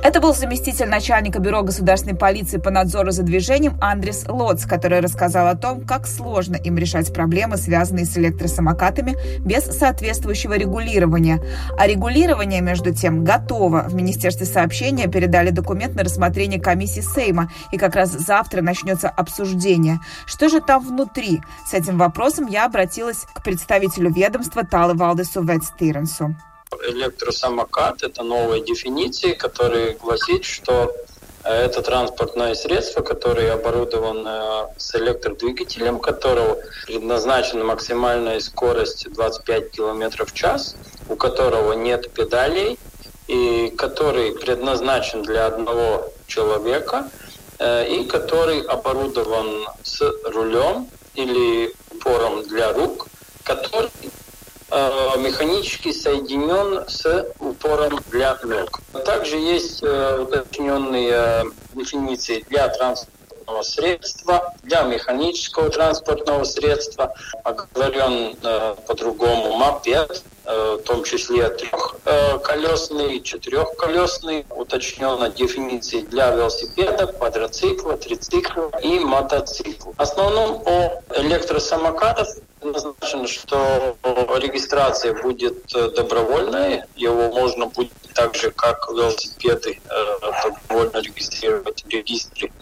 Это 0.03 0.21
был 0.21 0.35
заместитель 0.35 0.87
начальника 0.87 1.39
Бюро 1.39 1.63
государственной 1.63 2.15
полиции 2.15 2.57
по 2.57 2.69
надзору 2.69 3.11
за 3.11 3.23
движением 3.23 3.77
Андрес 3.81 4.25
Лоц, 4.27 4.65
который 4.65 4.99
рассказал 4.99 5.47
о 5.47 5.55
том, 5.55 5.81
как 5.81 6.05
сложно 6.05 6.55
им 6.57 6.77
решать 6.77 7.11
проблемы, 7.11 7.57
связанные 7.57 8.05
с 8.05 8.15
электросамокатами, 8.15 9.15
без 9.39 9.63
соответствующего 9.63 10.55
регулирования. 10.55 11.41
А 11.79 11.87
регулирование, 11.87 12.61
между 12.61 12.93
тем, 12.93 13.23
готово. 13.23 13.85
В 13.87 13.95
Министерстве 13.95 14.45
сообщения 14.45 15.07
передали 15.07 15.49
документ 15.49 15.95
на 15.95 16.03
рассмотрение 16.03 16.59
комиссии 16.59 17.01
Сейма, 17.01 17.49
и 17.71 17.77
как 17.77 17.95
раз 17.95 18.11
завтра 18.11 18.61
начнется 18.61 19.09
обсуждение. 19.09 19.99
Что 20.27 20.49
же 20.49 20.61
там 20.61 20.85
внутри? 20.85 21.41
С 21.65 21.73
этим 21.73 21.97
вопросом 21.97 22.45
я 22.45 22.65
обратилась 22.65 23.25
к 23.33 23.41
представителю 23.41 24.11
ведомства 24.11 24.63
Талы 24.63 24.93
Валдесу 24.93 25.41
Ветстиренсу 25.41 26.35
электросамокат– 26.87 28.01
это 28.03 28.23
новая 28.23 28.59
дефиниция, 28.59 29.35
которая 29.35 29.93
гласит, 29.93 30.45
что 30.45 30.93
э, 31.43 31.65
это 31.65 31.81
транспортное 31.81 32.55
средство, 32.55 33.01
которое 33.01 33.53
оборудовано 33.53 34.69
с 34.77 34.95
электродвигателем, 34.95 35.99
которого 35.99 36.57
предназначена 36.85 37.63
максимальная 37.63 38.39
скорость 38.39 39.11
25 39.11 39.71
км 39.71 40.25
в 40.25 40.33
час, 40.33 40.75
у 41.09 41.15
которого 41.15 41.73
нет 41.73 42.11
педалей, 42.11 42.77
и 43.27 43.73
который 43.77 44.33
предназначен 44.33 45.23
для 45.23 45.47
одного 45.47 46.11
человека, 46.27 47.09
э, 47.59 47.87
и 47.87 48.05
который 48.05 48.61
оборудован 48.61 49.67
с 49.83 50.01
рулем 50.25 50.87
или 51.15 51.73
упором 51.91 52.43
для 52.43 52.73
рук, 52.73 53.07
который 53.43 53.89
Э, 54.75 55.19
механически 55.19 55.91
соединен 55.91 56.89
с 56.89 57.27
упором 57.39 57.99
для 58.09 58.35
ног. 58.41 58.79
Также 59.05 59.37
есть 59.37 59.83
э, 59.83 60.17
уточненные 60.19 61.45
дефиниции 61.75 62.43
для 62.49 62.69
транспортного 62.69 63.61
средства, 63.61 64.55
для 64.63 64.81
механического 64.81 65.69
транспортного 65.69 66.43
средства, 66.43 67.13
оговорен 67.43 68.35
э, 68.41 68.75
по-другому 68.87 69.57
мопед, 69.57 70.23
в 70.45 70.79
том 70.79 71.03
числе 71.03 71.47
трехколесный, 71.49 73.21
четырехколесный, 73.21 74.45
уточнена 74.49 75.29
дефиниции 75.29 76.01
для 76.01 76.31
велосипеда, 76.31 77.07
квадроцикла, 77.07 77.95
трицикла 77.95 78.69
и 78.81 78.99
мотоцикла. 78.99 79.93
В 79.93 80.01
основном 80.01 80.59
по 80.61 81.01
электросамокатов 81.15 82.27
Однозначно, 82.63 83.27
что 83.27 83.97
регистрация 84.37 85.21
будет 85.21 85.75
э, 85.75 85.89
добровольной. 85.89 86.83
Его 86.95 87.29
можно 87.29 87.65
будет 87.65 87.91
так 88.13 88.35
же, 88.35 88.51
как 88.51 88.87
велосипеды, 88.89 89.81
э, 89.89 90.51
добровольно 90.69 90.99
регистрировать 90.99 91.83
в 91.83 91.89
регистре 91.89 92.53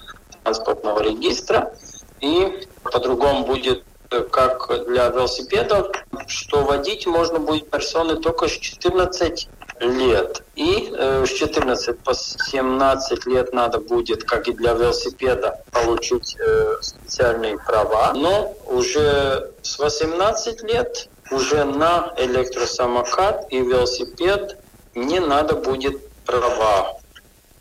транспортного 0.43 1.03
регистра. 1.03 1.74
И 2.20 2.67
по-другому 2.81 3.46
будет 3.46 3.84
э, 4.10 4.22
как 4.22 4.88
для 4.88 5.10
велосипедов, 5.10 5.91
что 6.25 6.63
водить 6.63 7.05
можно 7.05 7.38
будет 7.38 7.70
персоны 7.70 8.15
только 8.15 8.48
с 8.48 8.53
14 8.53 9.50
лет. 9.82 10.44
И 10.56 10.94
э, 10.96 11.26
с 11.26 11.30
14 11.30 12.00
по 12.00 12.14
17 12.14 13.26
лет 13.26 13.54
надо 13.54 13.80
будет, 13.80 14.24
как 14.24 14.48
и 14.48 14.54
для 14.54 14.74
велосипеда, 14.74 15.62
получить 15.72 16.38
э, 16.40 16.76
специальные 16.82 17.58
права. 17.58 18.14
Но 18.14 18.56
уже 18.68 19.52
с 19.62 19.80
18 19.80 20.64
лет 20.64 21.10
уже 21.32 21.64
на 21.64 22.14
электросамокат 22.18 23.48
и 23.52 23.60
велосипед 23.60 24.58
не 24.96 25.20
надо 25.20 25.56
будет 25.56 26.00
права. 26.26 26.98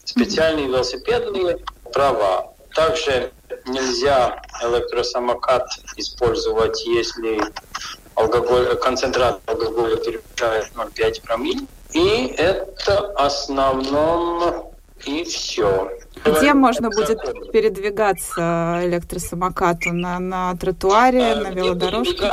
Специальные 0.04 0.66
велосипедные 0.66 1.58
права. 1.92 2.52
Также 2.74 3.32
нельзя 3.66 4.42
электросамокат 4.62 5.68
использовать, 5.96 6.84
если 6.86 7.40
алкоголь, 8.14 8.76
концентрат 8.76 9.40
алкоголя 9.46 9.96
превышает 9.96 10.72
0,5 10.74 11.22
промилле. 11.22 11.66
И 11.92 12.34
это 12.36 13.12
основном 13.16 14.70
и 15.04 15.24
все. 15.24 15.90
Где 16.24 16.52
можно 16.52 16.90
будет 16.90 17.18
передвигаться 17.52 18.80
электросамокату? 18.84 19.92
На, 19.92 20.18
на 20.18 20.54
тротуаре, 20.56 21.32
а, 21.32 21.36
на 21.36 21.48
велодорожке? 21.48 22.30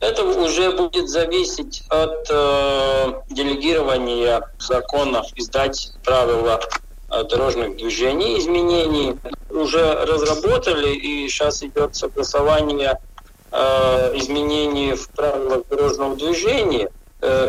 Это 0.00 0.24
уже 0.24 0.72
будет 0.72 1.08
зависеть 1.08 1.82
от 1.88 2.26
э, 2.30 3.22
делегирования 3.30 4.42
законов, 4.58 5.26
издать 5.36 5.92
правила 6.04 6.60
э, 7.10 7.24
дорожных 7.24 7.76
движений, 7.76 8.38
изменений. 8.38 9.16
Уже 9.48 10.04
разработали, 10.04 10.94
и 10.94 11.28
сейчас 11.28 11.62
идет 11.62 11.96
согласование 11.96 12.98
э, 13.52 13.56
изменений 14.18 14.92
в 14.92 15.08
правилах 15.10 15.62
дорожного 15.70 16.16
движения– 16.16 16.90
Э, 17.03 17.03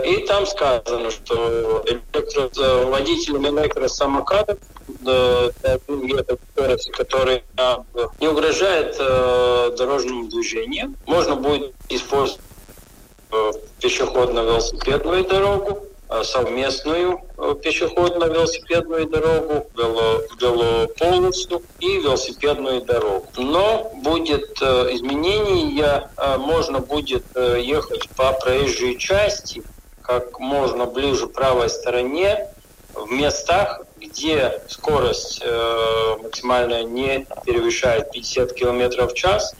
и 0.06 0.26
там 0.26 0.46
сказано, 0.46 1.12
что 1.12 1.84
э, 1.86 2.86
водителям 2.86 3.48
электросамокатов 3.48 4.58
скорости, 6.54 6.92
который 6.92 7.44
не 8.20 8.28
угрожает 8.28 8.96
э, 9.00 9.72
дорожному 9.78 10.28
движению, 10.28 10.94
можно 11.06 11.36
будет 11.36 11.74
использовать 11.90 12.40
пешеходно-велосипедную 13.82 15.28
дорогу, 15.28 15.86
совместную 16.24 17.22
пешеходно-велосипедную 17.62 19.08
дорогу, 19.08 19.68
вело, 19.76 20.22
велополосу 20.40 21.62
и 21.80 22.00
велосипедную 22.00 22.82
дорогу. 22.82 23.28
Но 23.38 23.92
будет 23.96 24.62
изменение, 24.62 26.10
можно 26.38 26.80
будет 26.80 27.26
ехать 27.36 28.10
по 28.16 28.32
проезжей 28.34 28.98
части, 28.98 29.64
как 30.02 30.40
можно 30.40 30.86
ближе 30.86 31.28
правой 31.28 31.70
стороне, 31.70 32.48
в 32.96 33.12
местах, 33.12 33.82
где 34.00 34.62
скорость 34.70 35.42
э, 35.44 36.16
максимальная 36.22 36.84
не 36.84 37.26
превышает 37.46 38.12
50 38.12 38.54
км 38.54 39.08
в 39.08 39.14
час 39.14 39.54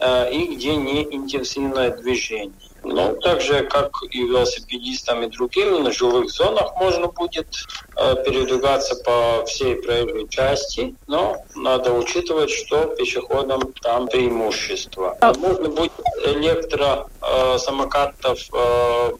э, 0.00 0.32
и 0.32 0.54
где 0.54 0.76
не 0.76 1.04
интенсивное 1.04 1.90
движение. 1.90 2.52
Ну, 2.84 3.16
так 3.20 3.40
же, 3.40 3.64
как 3.64 3.90
и 4.10 4.22
велосипедистам 4.22 5.24
и 5.24 5.28
другим, 5.28 5.82
на 5.82 5.90
жилых 5.90 6.30
зонах 6.30 6.76
можно 6.76 7.08
будет 7.08 7.48
э, 7.96 8.14
передвигаться 8.24 8.94
по 8.96 9.44
всей 9.46 9.74
проезжей 9.76 10.28
части, 10.28 10.94
но 11.06 11.38
надо 11.54 11.92
учитывать, 11.92 12.50
что 12.50 12.86
пешеходам 12.96 13.72
там 13.82 14.08
преимущество. 14.08 15.16
Можно 15.38 15.68
будет 15.68 15.92
электросамокатов 16.24 18.40
э, 18.52 19.12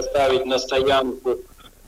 ставить 0.00 0.46
на 0.46 0.58
стоянку 0.58 1.36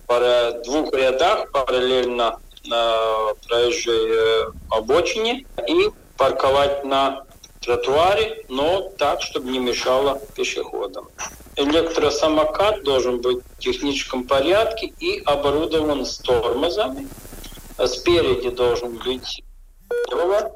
в 0.06 0.62
двух 0.64 0.92
рядах 0.92 1.50
параллельно 1.50 2.38
на 2.66 3.34
проезжей 3.48 4.10
э, 4.10 4.50
обочине 4.70 5.46
и 5.68 5.90
парковать 6.16 6.84
на 6.84 7.23
тротуаре, 7.64 8.44
но 8.48 8.90
так, 8.98 9.22
чтобы 9.22 9.50
не 9.50 9.58
мешало 9.58 10.20
пешеходам. 10.34 11.08
Электросамокат 11.56 12.82
должен 12.82 13.20
быть 13.20 13.38
в 13.56 13.58
техническом 13.58 14.24
порядке 14.24 14.92
и 14.98 15.22
оборудован 15.24 16.04
с 16.04 16.18
тормозами. 16.18 17.08
Спереди 17.86 18.50
должен 18.50 18.98
быть 18.98 19.42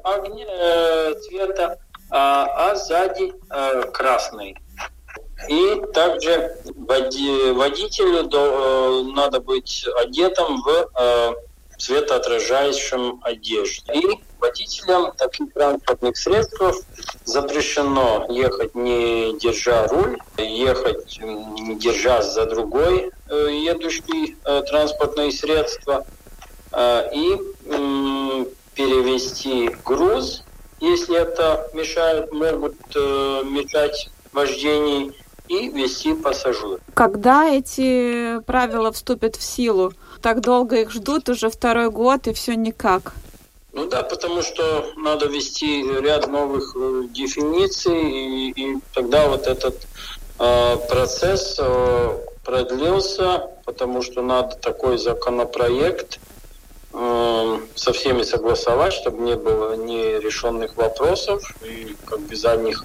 огня, 0.03 0.45
э, 0.47 1.13
цвета, 1.21 1.77
а, 2.09 2.71
а 2.71 2.75
сзади 2.75 3.33
э, 3.49 3.83
красный. 3.91 4.55
И 5.47 5.81
также 5.93 6.57
водителю 6.75 8.29
э, 8.31 9.03
надо 9.13 9.39
быть 9.39 9.85
одетым 9.97 10.61
в 10.61 10.89
э, 10.99 11.33
светоотражающем 11.77 13.21
одежде. 13.23 13.93
И 13.93 14.19
водителям 14.39 15.11
таких 15.17 15.53
транспортных 15.53 16.17
средств 16.17 16.61
запрещено 17.25 18.25
ехать 18.29 18.75
не 18.75 19.37
держа 19.39 19.87
руль, 19.87 20.17
ехать 20.37 21.19
не 21.21 21.75
держа 21.75 22.21
за 22.21 22.45
другой 22.45 23.11
э, 23.29 23.47
едущий 23.51 24.37
транспортное 24.67 25.31
средство 25.31 26.05
и 26.71 27.37
перевести 28.75 29.75
груз 29.83 30.43
если 30.79 31.17
это 31.17 31.69
мешает, 31.73 32.31
могут 32.31 32.75
э, 32.95 33.41
мешать 33.43 34.09
вождению 34.31 35.13
и 35.49 35.67
вести 35.69 36.13
пассажиров. 36.13 36.79
Когда 36.93 37.49
эти 37.49 38.39
правила 38.41 38.91
вступят 38.91 39.35
в 39.35 39.43
силу? 39.43 39.93
Так 40.21 40.41
долго 40.41 40.77
их 40.77 40.91
ждут 40.91 41.27
уже 41.27 41.49
второй 41.49 41.89
год 41.89 42.27
и 42.27 42.33
все 42.33 42.55
никак. 42.55 43.13
Ну 43.71 43.87
да, 43.87 44.01
потому 44.01 44.41
что 44.41 44.91
надо 44.97 45.27
ввести 45.27 45.83
ряд 46.01 46.27
новых 46.27 46.75
э, 46.75 47.03
дефиниций, 47.11 48.01
и, 48.01 48.51
и 48.51 48.77
тогда 48.95 49.27
вот 49.27 49.45
этот 49.45 49.85
э, 50.39 50.77
процесс 50.89 51.57
э, 51.59 52.17
продлился, 52.43 53.47
потому 53.65 54.01
что 54.01 54.23
надо 54.23 54.55
такой 54.55 54.97
законопроект 54.97 56.19
э, 56.93 57.59
со 57.75 57.93
всеми 57.93 58.23
согласовать, 58.23 58.93
чтобы 58.93 59.21
не 59.21 59.35
было 59.35 59.75
нерешенных 59.75 60.75
вопросов 60.75 61.43
и 61.63 61.95
как 62.05 62.21
бы 62.21 62.35
задних, 62.35 62.83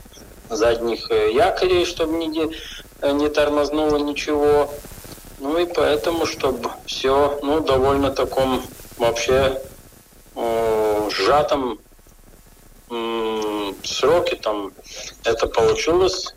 задних 0.50 1.10
э, 1.10 1.32
якорей, 1.32 1.86
чтобы 1.86 2.18
не, 2.18 2.50
э, 3.00 3.12
не 3.12 3.30
тормознуло 3.30 3.96
ничего. 3.96 4.70
Ну 5.38 5.56
и 5.58 5.64
поэтому, 5.64 6.26
чтобы 6.26 6.68
все 6.84 7.38
ну, 7.42 7.60
довольно 7.60 8.10
таком 8.10 8.62
вообще 8.98 9.62
э, 10.34 11.10
сжатом 11.10 11.78
э, 12.90 13.72
сроке 13.82 14.36
там 14.36 14.72
это 15.24 15.46
получилось 15.46 16.34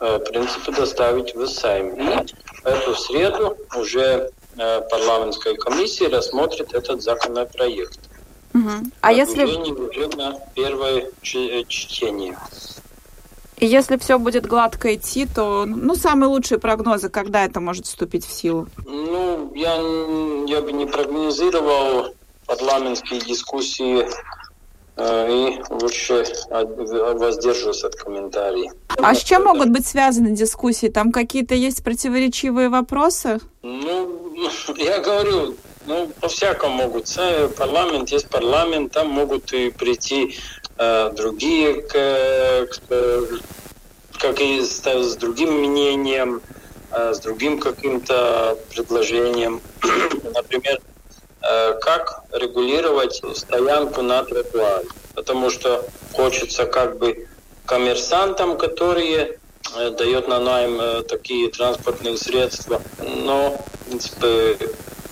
э, 0.00 0.18
в 0.18 0.24
принципе 0.30 0.72
доставить 0.72 1.34
в 1.34 1.46
Сайм. 1.46 1.94
И 1.94 2.26
эту 2.64 2.94
среду 2.94 3.56
уже 3.76 4.30
э, 4.56 4.80
парламентская 4.90 5.54
комиссия 5.54 6.08
рассмотрит 6.08 6.74
этот 6.74 7.02
законопроект. 7.02 7.98
Угу. 8.54 8.70
А 9.00 9.12
если... 9.12 9.44
Уже 9.44 10.08
на 10.16 10.38
первое 10.54 11.10
э, 11.34 11.64
чтение. 11.68 12.36
И 13.58 13.66
если 13.66 13.98
все 13.98 14.18
будет 14.18 14.46
гладко 14.46 14.94
идти, 14.94 15.26
то 15.26 15.66
ну, 15.66 15.94
самые 15.94 16.28
лучшие 16.30 16.58
прогнозы, 16.58 17.10
когда 17.10 17.44
это 17.44 17.60
может 17.60 17.86
вступить 17.86 18.26
в 18.26 18.32
силу? 18.32 18.68
Ну, 18.86 19.52
я, 19.54 19.74
я 20.46 20.62
бы 20.62 20.72
не 20.72 20.86
прогнозировал 20.86 22.14
парламентские 22.50 23.20
дискуссии 23.20 24.04
э, 24.96 25.32
и 25.32 25.62
лучше 25.70 26.24
воздерживаюсь 26.50 27.84
от 27.84 27.94
комментариев. 27.94 28.72
А 28.98 29.14
с 29.14 29.22
чем 29.22 29.44
могут 29.44 29.68
быть 29.68 29.86
связаны 29.86 30.30
дискуссии? 30.30 30.88
Там 30.88 31.12
какие-то 31.12 31.54
есть 31.54 31.84
противоречивые 31.84 32.68
вопросы? 32.68 33.38
Ну, 33.62 34.34
я 34.78 34.98
говорю, 34.98 35.54
ну, 35.86 36.08
по-всякому 36.20 36.74
могут. 36.74 37.06
Парламент 37.56 38.10
есть 38.10 38.28
парламент, 38.28 38.92
там 38.92 39.08
могут 39.08 39.52
и 39.52 39.70
прийти 39.70 40.36
э, 40.76 41.12
другие, 41.16 41.82
к, 41.82 42.66
к, 42.66 43.26
как 44.18 44.40
и 44.40 44.60
с, 44.60 44.84
с 44.84 45.16
другим 45.16 45.52
мнением, 45.52 46.42
э, 46.90 47.14
с 47.14 47.20
другим 47.20 47.60
каким-то 47.60 48.58
предложением. 48.70 49.60
Например, 50.34 50.80
как 51.42 52.24
регулировать 52.32 53.22
стоянку 53.34 54.02
на 54.02 54.22
тротуаре. 54.24 54.86
Потому 55.14 55.50
что 55.50 55.84
хочется 56.12 56.66
как 56.66 56.98
бы 56.98 57.28
коммерсантам, 57.70 58.58
которые 58.58 59.38
э, 59.76 59.90
дает 59.90 60.26
на 60.26 60.40
найм 60.40 60.80
э, 60.80 61.02
такие 61.02 61.48
транспортные 61.50 62.16
средства, 62.16 62.82
но 62.98 63.50
в 63.50 63.84
принципе 63.86 64.58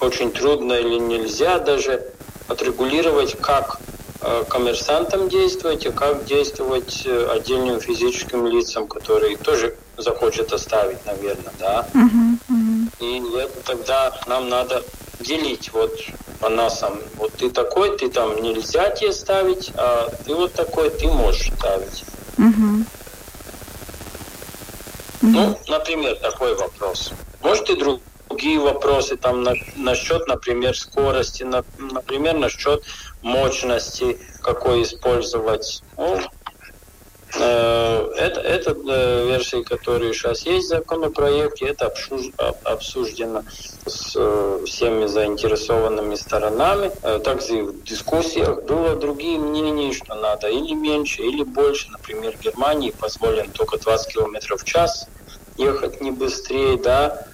очень 0.01 0.33
трудно 0.33 0.73
или 0.73 0.99
нельзя 0.99 1.61
даже 1.61 2.05
отрегулировать, 2.49 3.37
как 3.41 3.79
э, 4.23 4.45
коммерсантам 4.49 5.29
действовать 5.29 5.87
и 5.87 5.91
как 5.91 6.25
действовать 6.25 7.03
э, 7.07 7.29
отдельным 7.31 7.81
физическим 7.81 8.47
лицам, 8.49 8.89
которые 8.89 9.37
тоже 9.37 9.77
захочет 9.97 10.53
оставить, 10.53 11.05
наверное, 11.07 11.53
да. 11.61 11.87
Uh-huh, 11.95 12.39
uh-huh. 12.51 12.89
И 12.99 13.39
это 13.39 13.61
тогда 13.65 14.21
нам 14.27 14.49
надо 14.49 14.83
делить 15.21 15.71
вот 15.73 15.93
по 16.41 16.49
насам. 16.49 17.01
Вот 17.17 17.33
ты 17.35 17.51
такой, 17.51 17.97
ты 17.99 18.09
там 18.09 18.41
нельзя 18.43 18.91
тебе 18.91 19.13
ставить, 19.13 19.73
а 19.77 20.11
ты 20.25 20.35
вот 20.35 20.53
такой, 20.55 20.91
ты 20.91 21.09
можешь 21.09 21.53
ставить. 21.53 22.05
Uh-huh. 22.37 22.85
Ну, 25.23 25.59
например, 25.67 26.17
такой 26.17 26.55
вопрос. 26.55 27.13
Может 27.43 27.71
и 27.71 27.77
друг 27.77 28.01
другие 28.39 28.61
вопросы 28.61 29.17
там 29.17 29.43
на, 29.43 29.55
насчет, 29.75 30.29
например, 30.29 30.77
скорости, 30.77 31.43
на, 31.43 31.65
например, 31.79 32.37
насчет 32.37 32.85
мощности, 33.23 34.17
какой 34.43 34.83
использовать. 34.83 35.83
Ну, 35.97 36.21
э, 37.37 37.78
это, 38.17 38.41
это 38.41 38.71
э, 38.71 39.27
версии, 39.27 39.63
которые 39.63 40.13
сейчас 40.13 40.47
есть 40.47 40.67
в 40.67 40.69
законопроекте, 40.69 41.67
это 41.67 41.87
обсуж, 41.87 42.27
обсуждено 42.65 43.43
с 43.87 44.15
э, 44.17 44.65
всеми 44.67 45.07
заинтересованными 45.07 46.15
сторонами. 46.15 46.91
Э, 47.03 47.19
также 47.19 47.65
в 47.65 47.83
дискуссиях 47.85 48.65
было 48.65 48.97
другие 48.97 49.39
мнения, 49.39 49.93
что 49.93 50.15
надо 50.15 50.49
или 50.49 50.75
меньше, 50.75 51.23
или 51.23 51.43
больше. 51.43 51.91
Например, 51.91 52.37
в 52.37 52.41
Германии 52.41 52.91
позволен 52.91 53.51
только 53.51 53.79
20 53.79 54.13
км 54.13 54.57
в 54.57 54.65
час 54.65 55.07
ехать 55.57 56.01
не 56.01 56.11
быстрее, 56.11 56.77
да, 56.77 57.27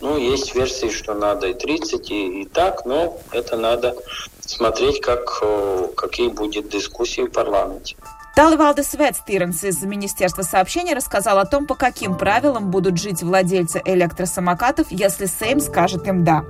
ну, 0.00 0.18
есть 0.18 0.54
версии, 0.54 0.90
что 0.90 1.14
надо 1.14 1.48
и 1.48 1.54
30, 1.54 2.10
и, 2.10 2.42
и 2.42 2.44
так, 2.44 2.84
но 2.84 3.18
это 3.30 3.56
надо 3.56 3.96
смотреть, 4.40 5.00
как, 5.00 5.42
какие 5.96 6.28
будут 6.28 6.68
дискуссии 6.68 7.22
в 7.22 7.30
парламенте. 7.30 7.96
Талы 8.36 8.58
Валдес 8.58 8.92
Ветстиренс 8.92 9.64
из 9.64 9.82
Министерства 9.82 10.42
сообщений 10.42 10.92
рассказал 10.92 11.38
о 11.38 11.46
том, 11.46 11.66
по 11.66 11.74
каким 11.74 12.18
правилам 12.18 12.70
будут 12.70 12.98
жить 12.98 13.22
владельцы 13.22 13.80
электросамокатов, 13.82 14.88
если 14.90 15.24
Сейм 15.24 15.58
скажет 15.58 16.06
им 16.06 16.22
«да». 16.22 16.44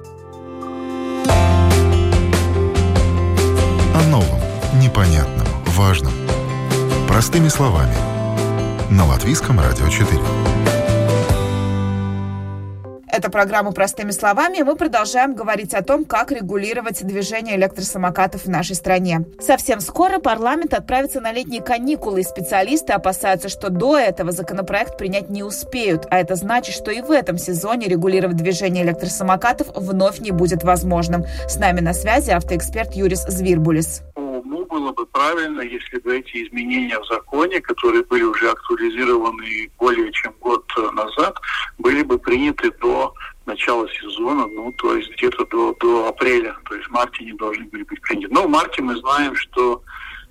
О 3.94 4.02
новом, 4.10 4.40
непонятном, 4.82 5.46
важном. 5.76 6.12
Простыми 7.06 7.46
словами. 7.46 7.94
На 8.90 9.06
Латвийском 9.06 9.60
радио 9.60 9.88
4. 9.88 10.20
Это 13.16 13.30
программа 13.30 13.72
«Простыми 13.72 14.10
словами», 14.10 14.60
мы 14.60 14.76
продолжаем 14.76 15.34
говорить 15.34 15.72
о 15.72 15.82
том, 15.82 16.04
как 16.04 16.32
регулировать 16.32 17.02
движение 17.02 17.56
электросамокатов 17.56 18.44
в 18.44 18.50
нашей 18.50 18.76
стране. 18.76 19.24
Совсем 19.40 19.80
скоро 19.80 20.18
парламент 20.18 20.74
отправится 20.74 21.22
на 21.22 21.32
летние 21.32 21.62
каникулы, 21.62 22.20
и 22.20 22.24
специалисты 22.24 22.92
опасаются, 22.92 23.48
что 23.48 23.70
до 23.70 23.96
этого 23.96 24.32
законопроект 24.32 24.98
принять 24.98 25.30
не 25.30 25.42
успеют, 25.42 26.06
а 26.10 26.18
это 26.18 26.34
значит, 26.34 26.74
что 26.74 26.90
и 26.90 27.00
в 27.00 27.10
этом 27.10 27.38
сезоне 27.38 27.88
регулировать 27.88 28.36
движение 28.36 28.84
электросамокатов 28.84 29.68
вновь 29.74 30.18
не 30.18 30.30
будет 30.30 30.62
возможным. 30.62 31.24
С 31.48 31.56
нами 31.56 31.80
на 31.80 31.94
связи 31.94 32.32
автоэксперт 32.32 32.96
Юрис 32.96 33.22
Звирбулис 33.22 34.02
было 34.76 34.92
бы 34.92 35.06
правильно, 35.06 35.62
если 35.62 35.98
бы 36.00 36.18
эти 36.18 36.44
изменения 36.44 36.98
в 37.00 37.06
законе, 37.06 37.60
которые 37.60 38.04
были 38.04 38.24
уже 38.24 38.50
актуализированы 38.50 39.70
более 39.78 40.12
чем 40.12 40.34
год 40.40 40.64
назад, 40.92 41.40
были 41.78 42.02
бы 42.02 42.18
приняты 42.18 42.70
до 42.82 43.14
начала 43.46 43.88
сезона, 43.88 44.46
ну, 44.46 44.72
то 44.72 44.94
есть 44.96 45.10
где-то 45.16 45.46
до, 45.46 45.74
до 45.80 46.08
апреля, 46.08 46.54
то 46.68 46.74
есть 46.74 46.88
в 46.88 46.90
марте 46.90 47.24
не 47.24 47.32
должны 47.32 47.64
были 47.66 47.84
быть 47.84 48.02
приняты. 48.02 48.34
Но 48.34 48.42
в 48.42 48.50
марте 48.50 48.82
мы 48.82 48.96
знаем, 48.96 49.34
что 49.34 49.82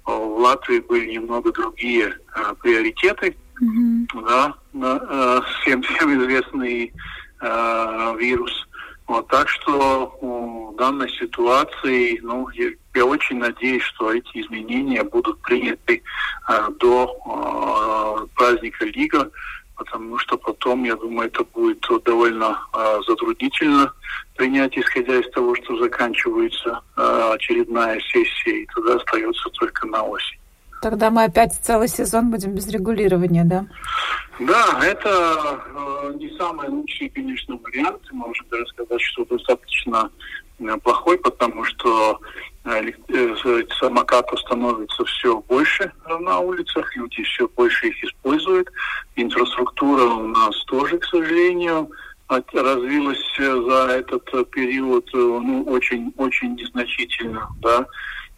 э, 0.05 0.11
в 0.11 0.39
Латвии 0.39 0.79
были 0.79 1.13
немного 1.13 1.51
другие 1.51 2.13
э, 2.35 2.53
приоритеты, 2.61 3.35
mm-hmm. 3.63 4.25
да, 4.27 4.53
э, 4.73 5.41
всем, 5.61 5.81
всем 5.81 6.13
известный 6.19 6.93
э, 7.41 8.15
вирус. 8.19 8.67
Вот, 9.07 9.27
так 9.27 9.47
что 9.47 10.17
в 10.19 10.75
данной 10.77 11.09
ситуации, 11.09 12.19
ну, 12.23 12.49
я, 12.49 12.71
я 12.95 13.05
очень 13.05 13.37
надеюсь, 13.37 13.83
что 13.83 14.11
эти 14.11 14.41
изменения 14.41 15.03
будут 15.03 15.39
приняты 15.41 16.01
э, 16.49 16.69
до 16.79 17.15
э, 17.15 18.27
праздника 18.35 18.85
Лига, 18.85 19.29
потому 19.75 20.17
что 20.17 20.37
потом, 20.37 20.85
я 20.85 20.95
думаю, 20.95 21.27
это 21.27 21.43
будет 21.43 21.85
довольно 22.03 22.59
э, 22.73 22.99
затруднительно 23.07 23.93
принять, 24.35 24.75
исходя 24.75 25.19
из 25.19 25.29
того, 25.31 25.53
что 25.55 25.77
заканчивается 25.77 26.81
э, 26.97 27.31
очередная 27.33 27.99
сессия, 27.99 28.63
и 28.63 28.67
тогда 28.73 28.95
остается 28.95 29.49
только 29.49 29.85
на 29.85 30.03
осень. 30.03 30.39
Тогда 30.85 31.09
мы 31.09 31.23
опять 31.23 31.53
целый 31.63 31.87
сезон 31.87 32.29
будем 32.29 32.53
без 32.53 32.67
регулирования, 32.67 33.43
да? 33.43 33.65
Да, 34.39 34.79
это 34.85 35.59
э, 35.65 36.13
не 36.13 36.29
самый 36.37 36.69
лучший, 36.69 37.09
конечно, 37.09 37.57
вариант. 37.57 38.03
Можно 38.11 38.45
даже 38.51 38.67
сказать, 38.67 39.01
что 39.01 39.25
достаточно 39.25 40.11
э, 40.59 40.77
плохой, 40.83 41.17
потому 41.17 41.63
что 41.63 42.19
э, 42.65 42.91
э, 43.07 43.63
самокатов 43.79 44.39
становится 44.41 45.03
все 45.05 45.41
больше 45.47 45.91
на 46.19 46.37
улицах, 46.37 46.95
люди 46.95 47.23
все 47.23 47.47
больше 47.47 47.87
их 47.87 48.03
используют. 48.03 48.69
Инфраструктура 49.15 50.03
у 50.03 50.27
нас 50.27 50.55
тоже, 50.65 50.99
к 50.99 51.05
сожалению, 51.05 51.89
развилась 52.29 53.25
за 53.39 53.87
этот 53.89 54.51
период 54.51 55.09
ну, 55.13 55.63
очень, 55.63 56.13
очень 56.17 56.53
незначительно, 56.53 57.49
да. 57.63 57.87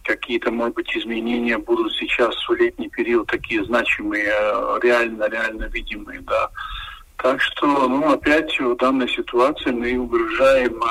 Какие-то, 0.08 0.50
может 0.52 0.76
быть, 0.76 0.96
изменения 0.96 1.58
будут 1.58 1.93
сейчас 1.93 2.34
в 2.48 2.54
летний 2.54 2.89
период 2.89 3.28
такие 3.28 3.63
значимые, 3.65 4.34
реально, 4.82 5.30
реально 5.30 5.65
видимые, 5.65 6.22
да. 6.22 6.50
Так 7.17 7.41
что, 7.41 7.88
ну, 7.88 8.12
опять 8.12 8.60
в 8.60 8.76
данной 8.78 9.10
ситуации 9.10 9.72
мы 9.72 9.98
угрожаем 9.98 10.82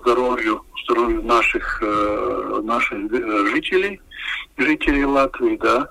здоровью, 0.00 0.64
здоровью 0.84 1.22
наших, 1.22 1.82
наших 2.62 2.98
жителей, 3.50 4.00
жителей 4.56 5.04
Латвии, 5.04 5.56
да, 5.56 5.88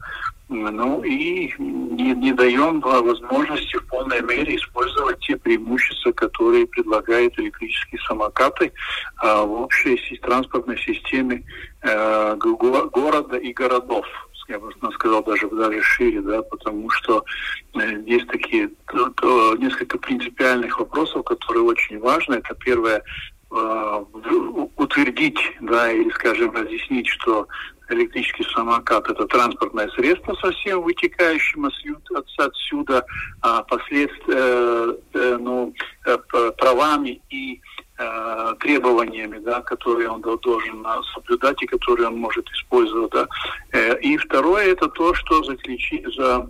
ну 0.51 1.01
и 1.01 1.53
не, 1.57 2.13
не 2.13 2.33
даем 2.33 2.81
возможности 2.81 3.77
в 3.77 3.87
полной 3.87 4.21
мере 4.21 4.57
использовать 4.57 5.19
те 5.19 5.37
преимущества, 5.37 6.11
которые 6.11 6.67
предлагают 6.67 7.39
электрические 7.39 8.01
самокаты 8.01 8.73
а, 9.17 9.43
в 9.43 9.53
общей 9.53 9.97
транспортной 10.21 10.77
системе 10.77 11.43
а, 11.81 12.35
города 12.35 13.37
и 13.37 13.53
городов 13.53 14.05
я 14.49 14.59
бы 14.59 14.69
сказал, 14.93 15.23
даже, 15.23 15.47
даже 15.49 15.81
шире, 15.81 16.19
да, 16.21 16.41
потому 16.41 16.89
что 16.89 17.23
э, 17.73 18.03
есть 18.05 18.27
такие 18.27 18.69
то, 18.87 19.09
то, 19.11 19.55
несколько 19.55 19.97
принципиальных 19.97 20.77
вопросов, 20.77 21.23
которые 21.23 21.63
очень 21.63 21.99
важны. 21.99 22.35
Это 22.35 22.53
первое, 22.55 23.01
э, 23.49 24.03
утвердить, 24.75 25.39
да, 25.61 25.89
или, 25.89 26.09
скажем, 26.09 26.51
разъяснить, 26.51 27.07
что 27.07 27.47
электрический 27.91 28.43
самокат– 28.53 29.07
это 29.09 29.25
транспортное 29.27 29.89
средство 29.89 30.35
совсем 30.35 30.81
вытекающим 30.81 31.69
отсюда, 32.37 33.05
а 33.41 33.63
последствия, 33.63 34.35
э, 34.35 34.95
э, 35.13 35.37
ну, 35.39 35.73
э, 36.05 36.17
правами 36.57 37.21
и 37.29 37.61
требованиями, 38.59 39.37
да, 39.45 39.61
которые 39.61 40.09
он 40.09 40.21
должен 40.21 40.83
соблюдать 41.13 41.61
и 41.61 41.67
которые 41.67 42.07
он 42.07 42.17
может 42.17 42.49
использовать. 42.49 43.11
Да. 43.11 43.27
И 44.01 44.17
второе– 44.17 44.65
это 44.71 44.87
то, 44.87 45.13
что 45.13 45.43
заключить 45.43 46.03
за 46.15 46.37
а, 46.37 46.49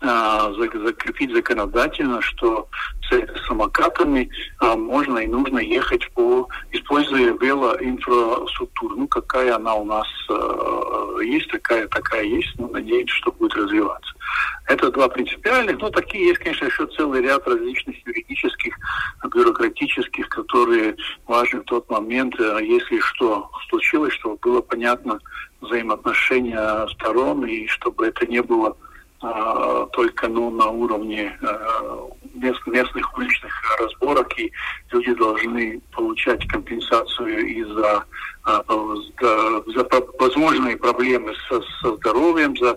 закрепить 0.00 1.32
законодательно, 1.32 2.20
что 2.20 2.68
с 3.10 3.46
самокатами 3.46 4.28
а, 4.58 4.76
можно 4.76 5.18
и 5.18 5.26
нужно 5.26 5.58
ехать 5.58 6.08
по, 6.12 6.48
используя 6.72 7.32
велоинфраструктуру. 7.38 8.96
Ну, 8.96 9.08
какая 9.08 9.56
она 9.56 9.74
у 9.74 9.84
нас 9.84 10.06
а, 10.28 11.18
есть, 11.22 11.50
такая, 11.50 11.88
такая 11.88 12.24
есть, 12.24 12.52
но 12.58 12.68
надеемся, 12.68 13.14
что 13.14 13.32
будет 13.32 13.54
развиваться. 13.54 14.12
Это 14.66 14.90
два 14.92 15.08
принципиальных, 15.08 15.80
но 15.80 15.90
такие 15.90 16.28
есть, 16.28 16.38
конечно, 16.40 16.66
еще 16.66 16.86
целый 16.88 17.22
ряд 17.22 17.46
различных 17.48 17.96
юридических, 18.06 18.76
бюрократических, 19.34 20.28
которые 20.28 20.96
важны 21.26 21.60
в 21.60 21.64
тот 21.64 21.88
момент, 21.90 22.34
если 22.38 23.00
что 23.00 23.50
случилось, 23.70 24.12
чтобы 24.12 24.36
было 24.42 24.60
понятно 24.60 25.18
взаимоотношения 25.62 26.86
сторон, 26.88 27.44
и 27.46 27.66
чтобы 27.66 28.06
это 28.06 28.26
не 28.26 28.42
было 28.42 28.76
а, 28.76 28.87
только 29.20 30.28
ну, 30.28 30.50
на 30.50 30.66
уровне 30.68 31.36
а, 31.42 32.08
мест, 32.34 32.60
местных 32.66 33.18
уличных 33.18 33.52
разборок, 33.80 34.38
и 34.38 34.52
люди 34.92 35.12
должны 35.14 35.80
получать 35.92 36.46
компенсацию 36.46 37.46
и 37.46 37.64
а, 37.82 38.04
за, 39.20 39.62
за 39.72 39.88
возможные 40.18 40.76
проблемы 40.76 41.34
со, 41.48 41.60
со 41.82 41.96
здоровьем, 41.96 42.56
за, 42.56 42.76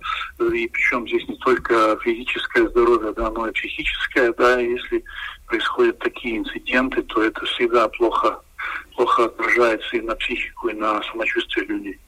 и 0.51 0.67
причем 0.67 1.07
здесь 1.07 1.27
не 1.27 1.35
только 1.37 1.97
физическое 2.03 2.67
здоровье, 2.69 3.13
да, 3.13 3.29
но 3.29 3.47
и 3.47 3.51
психическое, 3.51 4.33
да, 4.33 4.59
если 4.59 5.03
происходят 5.45 5.99
такие 5.99 6.39
инциденты, 6.39 7.03
то 7.03 7.23
это 7.23 7.45
всегда 7.45 7.87
плохо, 7.89 8.41
плохо 8.95 9.25
отражается 9.25 9.97
и 9.97 10.01
на 10.01 10.15
психику, 10.15 10.69
и 10.69 10.73
на 10.73 11.03
самочувствие 11.03 11.67
людей. 11.67 11.99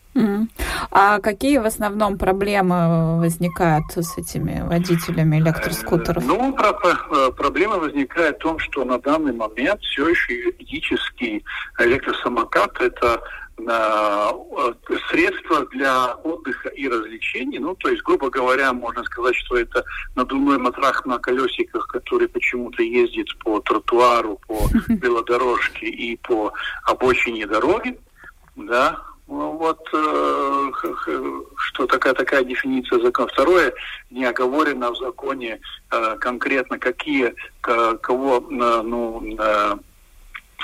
А 0.92 1.20
какие 1.20 1.58
в 1.58 1.66
основном 1.66 2.18
проблемы 2.18 3.20
возникают 3.20 3.86
с 3.96 4.18
этими 4.18 4.62
водителями 4.68 5.40
электроскутеров? 5.40 6.26
Ну, 6.26 6.54
про 6.54 6.70
э, 6.70 7.32
проблема 7.32 7.78
возникает 7.78 8.36
в 8.38 8.40
том, 8.40 8.60
что 8.60 8.86
на 8.86 9.00
данный 9.00 9.34
момент 9.34 9.82
все 9.82 10.08
еще 10.08 10.34
юридический 10.40 11.44
электросамокат– 11.80 12.72
это 12.80 13.22
э, 13.58 14.94
средство 15.10 15.66
для 15.72 16.14
отдыха 16.16 16.70
и 16.70 16.88
развлечений. 16.88 17.58
Ну, 17.58 17.74
то 17.76 17.90
есть, 17.90 18.04
грубо 18.04 18.30
говоря, 18.30 18.72
можно 18.72 19.04
сказать, 19.06 19.36
что 19.36 19.58
это 19.58 19.84
надувной 20.16 20.60
матрах 20.60 21.06
на 21.06 21.18
колесиках, 21.18 21.88
который 21.88 22.28
почему-то 22.28 22.84
ездит 22.84 23.28
по 23.40 23.60
тротуару, 23.62 24.40
по 24.48 24.68
велодорожке 24.88 25.88
и 25.88 26.18
по 26.18 26.54
обочине 26.86 27.48
дороги, 27.48 27.98
да, 28.56 29.02
ну, 29.28 29.52
вот 29.58 29.88
э, 29.94 30.72
что 31.56 31.88
такая 31.88 32.14
такая 32.14 32.44
дефиниция 32.44 33.00
закона. 33.00 33.30
Второе, 33.30 33.74
не 34.10 34.26
оговорено 34.26 34.92
в 34.92 34.98
законе 34.98 35.60
э, 35.92 36.18
конкретно 36.20 36.78
какие, 36.78 37.34
кого, 37.62 38.38
э, 38.38 38.82
ну, 38.84 39.24
э, 39.40 39.76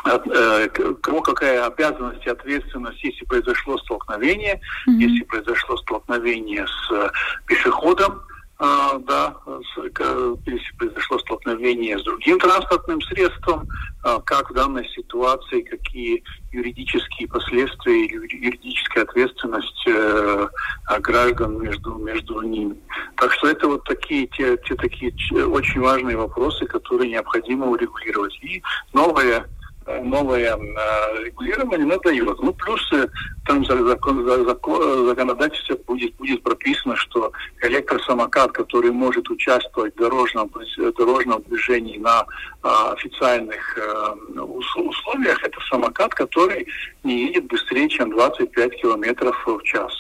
э, 0.05 0.67
кого 1.01 1.21
какая 1.21 1.65
обязанность 1.65 2.25
и 2.25 2.29
ответственность, 2.29 3.03
если 3.03 3.25
произошло 3.25 3.77
столкновение, 3.77 4.55
mm-hmm. 4.87 4.93
если 4.93 5.23
произошло 5.23 5.77
столкновение 5.77 6.67
с 6.67 6.91
э, 6.91 7.09
пешеходом, 7.45 8.21
да, 8.59 9.35
если 10.45 10.75
произошло 10.77 11.17
столкновение 11.19 11.97
с 11.97 12.03
другим 12.03 12.37
транспортным 12.39 13.01
средством, 13.03 13.65
а, 14.03 14.19
как 14.19 14.51
в 14.51 14.53
данной 14.53 14.85
ситуации, 14.89 15.61
какие 15.61 16.23
юридические 16.51 17.29
последствия 17.29 18.05
или 18.05 18.15
юридическая 18.15 19.03
ответственность 19.03 19.87
э, 19.87 20.47
граждан 20.99 21.61
между, 21.61 21.95
между 21.95 22.41
ними. 22.41 22.75
Так 23.15 23.31
что 23.33 23.47
это 23.47 23.67
вот 23.67 23.83
такие, 23.85 24.27
те, 24.27 24.57
те 24.57 24.75
такие 24.75 25.13
очень 25.45 25.79
важные 25.79 26.17
вопросы, 26.17 26.65
которые 26.65 27.11
необходимо 27.11 27.67
урегулировать. 27.67 28.37
И 28.41 28.61
новая 28.91 29.47
новое 30.03 30.55
э, 30.55 31.23
регулирование 31.23 31.87
надает. 31.87 32.39
Ну, 32.41 32.53
плюс 32.53 32.81
э, 32.93 33.07
там 33.45 33.65
за, 33.65 33.77
закон, 33.85 34.25
за, 34.25 34.43
закон, 34.43 35.07
законодательство 35.07 35.75
будет, 35.87 36.15
будет 36.15 36.43
прописано, 36.43 36.95
что 36.95 37.31
электросамокат, 37.61 38.51
который 38.51 38.91
может 38.91 39.29
участвовать 39.29 39.95
в 39.95 39.99
дорожном, 39.99 40.51
дорожном 40.97 41.41
движении 41.43 41.97
на 41.97 42.25
а, 42.61 42.93
официальных 42.93 43.77
а, 43.77 44.13
условиях, 44.43 45.43
это 45.43 45.59
самокат, 45.69 46.13
который 46.13 46.67
не 47.03 47.27
едет 47.27 47.47
быстрее, 47.47 47.89
чем 47.89 48.11
25 48.11 48.81
километров 48.81 49.35
в 49.45 49.61
час. 49.63 49.91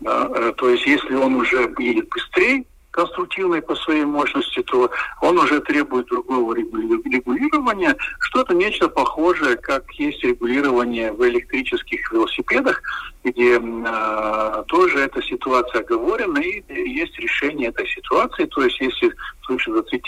Да? 0.00 0.52
То 0.52 0.68
есть, 0.68 0.86
если 0.86 1.14
он 1.14 1.36
уже 1.36 1.72
едет 1.78 2.08
быстрее, 2.08 2.64
конструктивный 2.94 3.60
по 3.60 3.74
своей 3.74 4.04
мощности, 4.04 4.62
то 4.62 4.88
он 5.20 5.36
уже 5.38 5.60
требует 5.60 6.06
другого 6.06 6.54
регулирования. 6.54 7.96
Что-то 8.20 8.54
нечто 8.54 8.88
похожее, 8.88 9.56
как 9.56 9.90
есть 9.94 10.22
регулирование 10.22 11.12
в 11.12 11.26
электрических 11.28 12.12
велосипедах, 12.12 12.80
где 13.24 13.58
э, 13.58 14.64
тоже 14.68 15.00
эта 15.00 15.20
ситуация 15.22 15.80
оговорена, 15.80 16.38
и 16.38 16.62
есть 16.68 17.18
решение 17.18 17.70
этой 17.70 17.88
ситуации. 17.88 18.44
То 18.44 18.62
есть 18.62 18.80
если 18.80 19.12
свыше 19.44 19.72
20, 19.72 20.02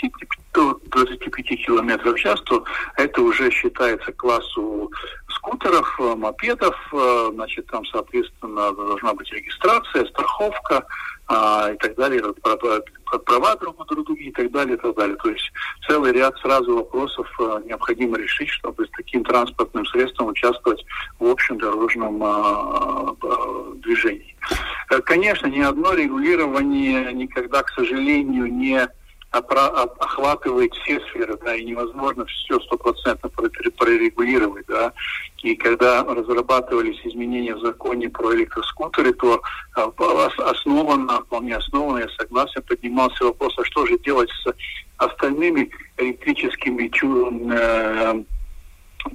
25 0.53 1.65
км 1.65 2.11
в 2.13 2.15
час, 2.15 2.39
то 2.41 2.63
это 2.95 3.21
уже 3.21 3.51
считается 3.51 4.13
классу 4.13 4.89
скутеров, 5.29 5.99
мопедов, 5.99 6.75
э, 6.93 7.31
значит, 7.33 7.67
там, 7.67 7.85
соответственно, 7.85 8.71
должна 8.71 9.13
быть 9.13 9.29
регистрация, 9.33 10.05
страховка, 10.05 10.85
а, 11.27 11.71
и 11.73 11.77
так 11.77 11.95
далее, 11.95 12.21
права 13.25 13.55
друг 13.57 13.85
другие 13.87 14.29
и 14.29 14.31
так 14.31 14.51
далее, 14.51 14.75
и 14.75 14.79
так 14.79 14.95
далее. 14.95 15.17
То 15.17 15.29
есть 15.29 15.51
целый 15.87 16.11
ряд 16.13 16.37
сразу 16.39 16.75
вопросов 16.75 17.27
а, 17.39 17.61
необходимо 17.65 18.17
решить, 18.17 18.49
чтобы 18.49 18.85
с 18.85 18.89
таким 18.91 19.23
транспортным 19.23 19.85
средством 19.87 20.27
участвовать 20.27 20.85
в 21.19 21.25
общем 21.25 21.57
дорожном 21.57 22.23
а, 22.23 23.15
а, 23.21 23.73
движении. 23.75 24.35
Э, 24.89 25.01
конечно, 25.01 25.47
ни 25.47 25.59
одно 25.59 25.93
регулирование 25.93 27.11
никогда, 27.13 27.63
к 27.63 27.69
сожалению, 27.69 28.51
не 28.53 28.87
охватывает 29.31 30.73
все 30.73 30.99
сферы, 31.01 31.37
да, 31.43 31.55
и 31.55 31.65
невозможно 31.65 32.25
все 32.25 32.59
стопроцентно 32.61 33.29
прорегулировать, 33.29 34.65
да. 34.67 34.93
И 35.43 35.55
когда 35.55 36.03
разрабатывались 36.03 36.99
изменения 37.03 37.53
в 37.55 37.61
законе 37.61 38.09
про 38.09 38.33
электроскутеры, 38.35 39.13
то 39.13 39.41
а, 39.75 39.91
основанно, 40.49 41.21
вполне 41.21 41.55
основанно, 41.57 41.99
я 41.99 42.09
согласен, 42.17 42.61
поднимался 42.63 43.25
вопрос, 43.25 43.53
а 43.57 43.65
что 43.65 43.85
же 43.85 43.99
делать 43.99 44.29
с 44.29 44.53
остальными 44.97 45.69
электрическими 45.97 46.87
чудо 46.89 48.25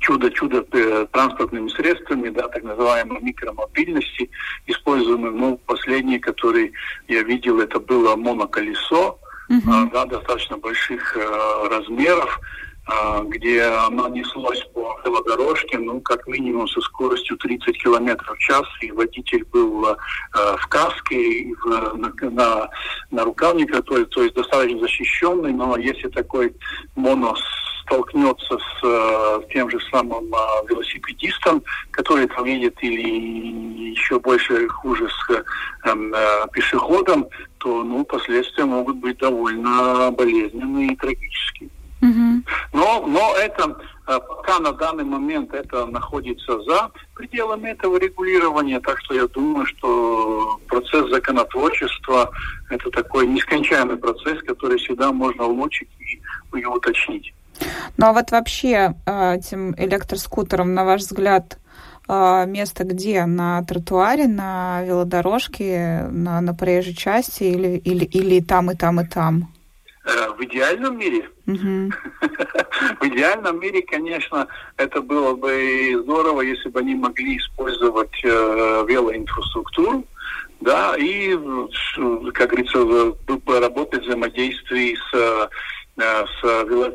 чудо-чудо 0.00 0.64
э, 0.72 1.06
транспортными 1.10 1.68
средствами, 1.68 2.30
да, 2.30 2.48
так 2.48 2.62
называемой 2.62 3.20
микромобильности, 3.20 4.30
используемые, 4.66 5.32
ну, 5.32 5.60
последние, 5.66 6.18
которые 6.18 6.72
я 7.08 7.22
видел, 7.22 7.60
это 7.60 7.78
было 7.78 8.16
моноколесо, 8.16 9.18
uh-huh. 9.52 9.90
да, 9.92 10.06
достаточно 10.06 10.56
больших 10.56 11.16
э, 11.16 11.68
размеров, 11.68 12.40
а, 12.84 13.22
где 13.22 13.62
оно 13.62 14.08
неслось 14.08 14.60
по 14.74 14.98
велодорожке, 15.04 15.78
ну, 15.78 16.00
как 16.00 16.26
минимум 16.26 16.66
со 16.66 16.80
скоростью 16.80 17.36
30 17.36 17.80
км 17.80 18.34
в 18.34 18.38
час, 18.38 18.64
и 18.80 18.90
водитель 18.90 19.44
был 19.52 19.86
э, 19.86 19.96
в 20.34 20.66
каске, 20.66 21.14
и 21.14 21.54
в, 21.54 21.66
на, 21.96 22.12
на, 22.30 22.68
на 23.10 23.24
рукавнике, 23.24 23.80
то, 23.82 24.04
то 24.06 24.22
есть 24.22 24.34
достаточно 24.34 24.80
защищенный, 24.80 25.52
но 25.52 25.76
если 25.76 26.08
такой 26.08 26.56
монос 26.96 27.40
столкнется 27.82 28.58
с 28.58 28.84
э, 28.84 29.40
тем 29.52 29.70
же 29.70 29.78
самым 29.90 30.32
э, 30.32 30.38
велосипедистом, 30.68 31.62
который 31.90 32.26
там 32.28 32.44
едет, 32.44 32.74
или 32.82 33.90
еще 33.90 34.18
больше 34.18 34.68
хуже 34.68 35.08
с 35.08 35.30
э, 35.30 35.42
э, 35.84 36.46
пешеходом, 36.52 37.26
то 37.58 37.82
ну, 37.82 38.04
последствия 38.04 38.64
могут 38.64 38.96
быть 38.96 39.18
довольно 39.18 40.10
болезненные 40.12 40.92
и 40.92 40.96
трагические. 40.96 41.70
Но, 42.72 43.06
но 43.06 43.34
это 43.36 43.78
э, 44.08 44.18
пока 44.28 44.58
на 44.58 44.72
данный 44.72 45.04
момент 45.04 45.54
это 45.54 45.86
находится 45.86 46.60
за 46.62 46.90
пределами 47.14 47.68
этого 47.68 47.96
регулирования, 47.96 48.80
так 48.80 48.98
что 49.02 49.14
я 49.14 49.28
думаю, 49.28 49.66
что 49.66 50.58
процесс 50.66 51.08
законотворчества 51.10 52.32
это 52.70 52.90
такой 52.90 53.28
нескончаемый 53.28 53.96
процесс, 53.96 54.42
который 54.42 54.78
всегда 54.78 55.12
можно 55.12 55.44
улучшить 55.44 55.88
и, 56.00 56.58
и 56.58 56.64
уточнить. 56.64 57.32
Ну 57.96 58.06
а 58.06 58.12
вот 58.12 58.30
вообще 58.30 58.94
э, 59.06 59.36
этим 59.36 59.74
электроскутером, 59.76 60.74
на 60.74 60.84
ваш 60.84 61.02
взгляд, 61.02 61.58
э, 62.08 62.46
место 62.46 62.84
где? 62.84 63.24
На 63.26 63.62
тротуаре, 63.64 64.26
на 64.26 64.82
велодорожке, 64.84 66.08
на, 66.10 66.40
на 66.40 66.54
проезжей 66.54 66.94
части 66.94 67.44
или, 67.44 67.76
или, 67.78 68.04
или 68.04 68.40
там, 68.40 68.70
и 68.70 68.76
там, 68.76 69.00
и 69.00 69.06
там? 69.06 69.48
Э, 70.04 70.30
в 70.36 70.42
идеальном 70.44 70.98
мире? 70.98 71.28
В 71.46 73.06
идеальном 73.06 73.60
мире, 73.60 73.82
конечно, 73.82 74.48
это 74.76 75.00
было 75.00 75.34
бы 75.34 75.96
здорово, 76.02 76.40
если 76.40 76.68
бы 76.68 76.80
они 76.80 76.94
могли 76.94 77.36
использовать 77.36 78.24
э, 78.24 78.84
велоинфраструктуру, 78.88 80.04
да, 80.60 80.94
и, 80.96 81.36
как 82.34 82.50
говорится, 82.50 82.78
работать 83.60 84.02
в 84.02 84.04
взаимодействии 84.04 84.96
с 85.10 85.50
с 85.96 86.42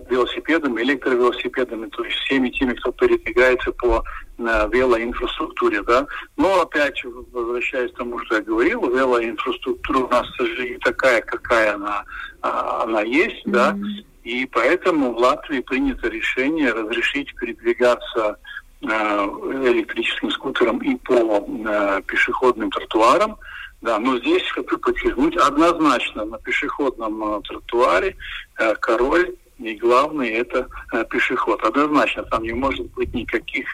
велосипедами, 0.10 0.82
электровелосипедами, 0.82 1.88
то 1.90 2.04
есть 2.04 2.18
всеми 2.18 2.50
теми, 2.50 2.74
кто 2.74 2.92
передвигается 2.92 3.72
по 3.74 4.04
э, 4.40 4.70
велоинфраструктуре, 4.72 5.84
да. 5.84 6.08
Но 6.36 6.62
опять, 6.62 7.04
возвращаясь 7.32 7.92
к 7.92 7.98
тому, 7.98 8.18
что 8.26 8.36
я 8.36 8.42
говорил, 8.42 8.90
велоинфраструктура 8.90 10.00
у 10.00 10.08
нас, 10.10 10.28
к 10.32 10.36
сожалению, 10.38 10.80
такая, 10.80 11.22
какая 11.22 11.76
она, 11.76 12.04
а, 12.42 12.84
она 12.84 13.02
есть, 13.02 13.46
mm-hmm. 13.46 13.52
да, 13.52 13.78
и 14.24 14.48
поэтому 14.48 15.14
в 15.14 15.18
Латвии 15.20 15.60
принято 15.60 16.08
решение 16.10 16.74
разрешить 16.74 17.34
передвигаться 17.36 18.38
э, 18.82 18.88
электрическим 18.88 20.32
скутером 20.32 20.80
и 20.80 20.96
по 20.96 22.02
пешеходным 22.08 22.72
тротуарам, 22.72 23.38
да, 23.82 24.00
но 24.00 24.18
здесь 24.20 24.44
хочу 24.50 24.78
подчеркнуть, 24.78 25.38
однозначно 25.38 26.26
на 26.26 26.38
пешеходном 26.40 27.38
э, 27.38 27.42
тротуаре 27.44 28.16
э, 28.58 28.76
король 28.76 29.36
и 29.60 29.76
главный 29.76 30.30
это 30.30 30.68
э, 30.94 31.04
пешеход. 31.10 31.64
Однозначно, 31.64 32.24
там 32.24 32.44
не 32.44 32.54
может 32.54 32.86
быть 32.94 33.14
никаких 33.14 33.66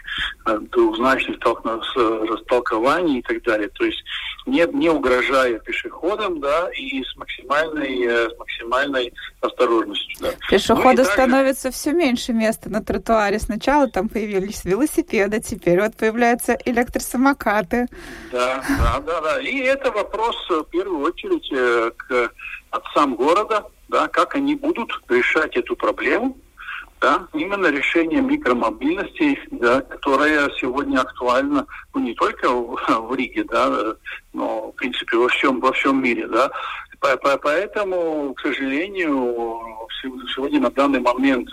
э, 0.46 0.58
двузначных 0.72 1.36
растолкований 1.94 3.18
и 3.18 3.22
так 3.22 3.42
далее. 3.42 3.68
То 3.68 3.84
есть 3.84 4.02
не, 4.46 4.66
не 4.72 4.88
угрожая 4.88 5.58
пешеходам, 5.58 6.40
да, 6.40 6.70
и 6.72 7.02
с 7.02 7.16
максимальной, 7.16 8.02
э, 8.02 8.30
с 8.30 8.38
максимальной 8.38 9.12
осторожностью. 9.40 10.16
Да. 10.20 10.30
Пешеходу 10.48 10.88
ну, 10.88 10.96
также... 10.96 11.12
становится 11.12 11.70
все 11.70 11.92
меньше 11.92 12.32
места 12.32 12.70
на 12.70 12.82
тротуаре. 12.82 13.38
Сначала 13.38 13.88
там 13.88 14.08
появились 14.08 14.64
велосипеды, 14.64 15.40
теперь 15.40 15.80
вот 15.80 15.96
появляются 15.96 16.56
электросамокаты. 16.64 17.88
Да, 18.32 18.64
да, 18.68 19.00
да, 19.00 19.20
да. 19.20 19.40
И 19.42 19.58
это 19.58 19.90
вопрос 19.90 20.36
в 20.48 20.64
первую 20.64 21.00
очередь 21.04 21.48
к 21.96 22.30
отцам 22.70 23.14
города, 23.14 23.64
да, 23.94 24.08
как 24.08 24.34
они 24.34 24.56
будут 24.56 24.90
решать 25.08 25.56
эту 25.56 25.76
проблему, 25.76 26.36
да, 27.00 27.28
именно 27.32 27.68
решение 27.68 28.20
микромобильности, 28.20 29.38
да, 29.52 29.82
которая 29.82 30.50
сегодня 30.60 30.98
актуальна 31.00 31.64
ну, 31.94 32.00
не 32.00 32.14
только 32.14 32.48
в, 32.48 32.76
в 32.88 33.14
Риге, 33.14 33.44
да, 33.44 33.94
но, 34.32 34.72
в 34.72 34.72
принципе, 34.72 35.16
во 35.16 35.28
всем, 35.28 35.60
во 35.60 35.70
всем 35.72 36.02
мире, 36.02 36.26
да. 36.26 36.50
Поэтому, 36.98 38.34
к 38.34 38.40
сожалению, 38.40 39.86
сегодня 40.34 40.58
на 40.58 40.70
данный 40.70 41.00
момент 41.00 41.50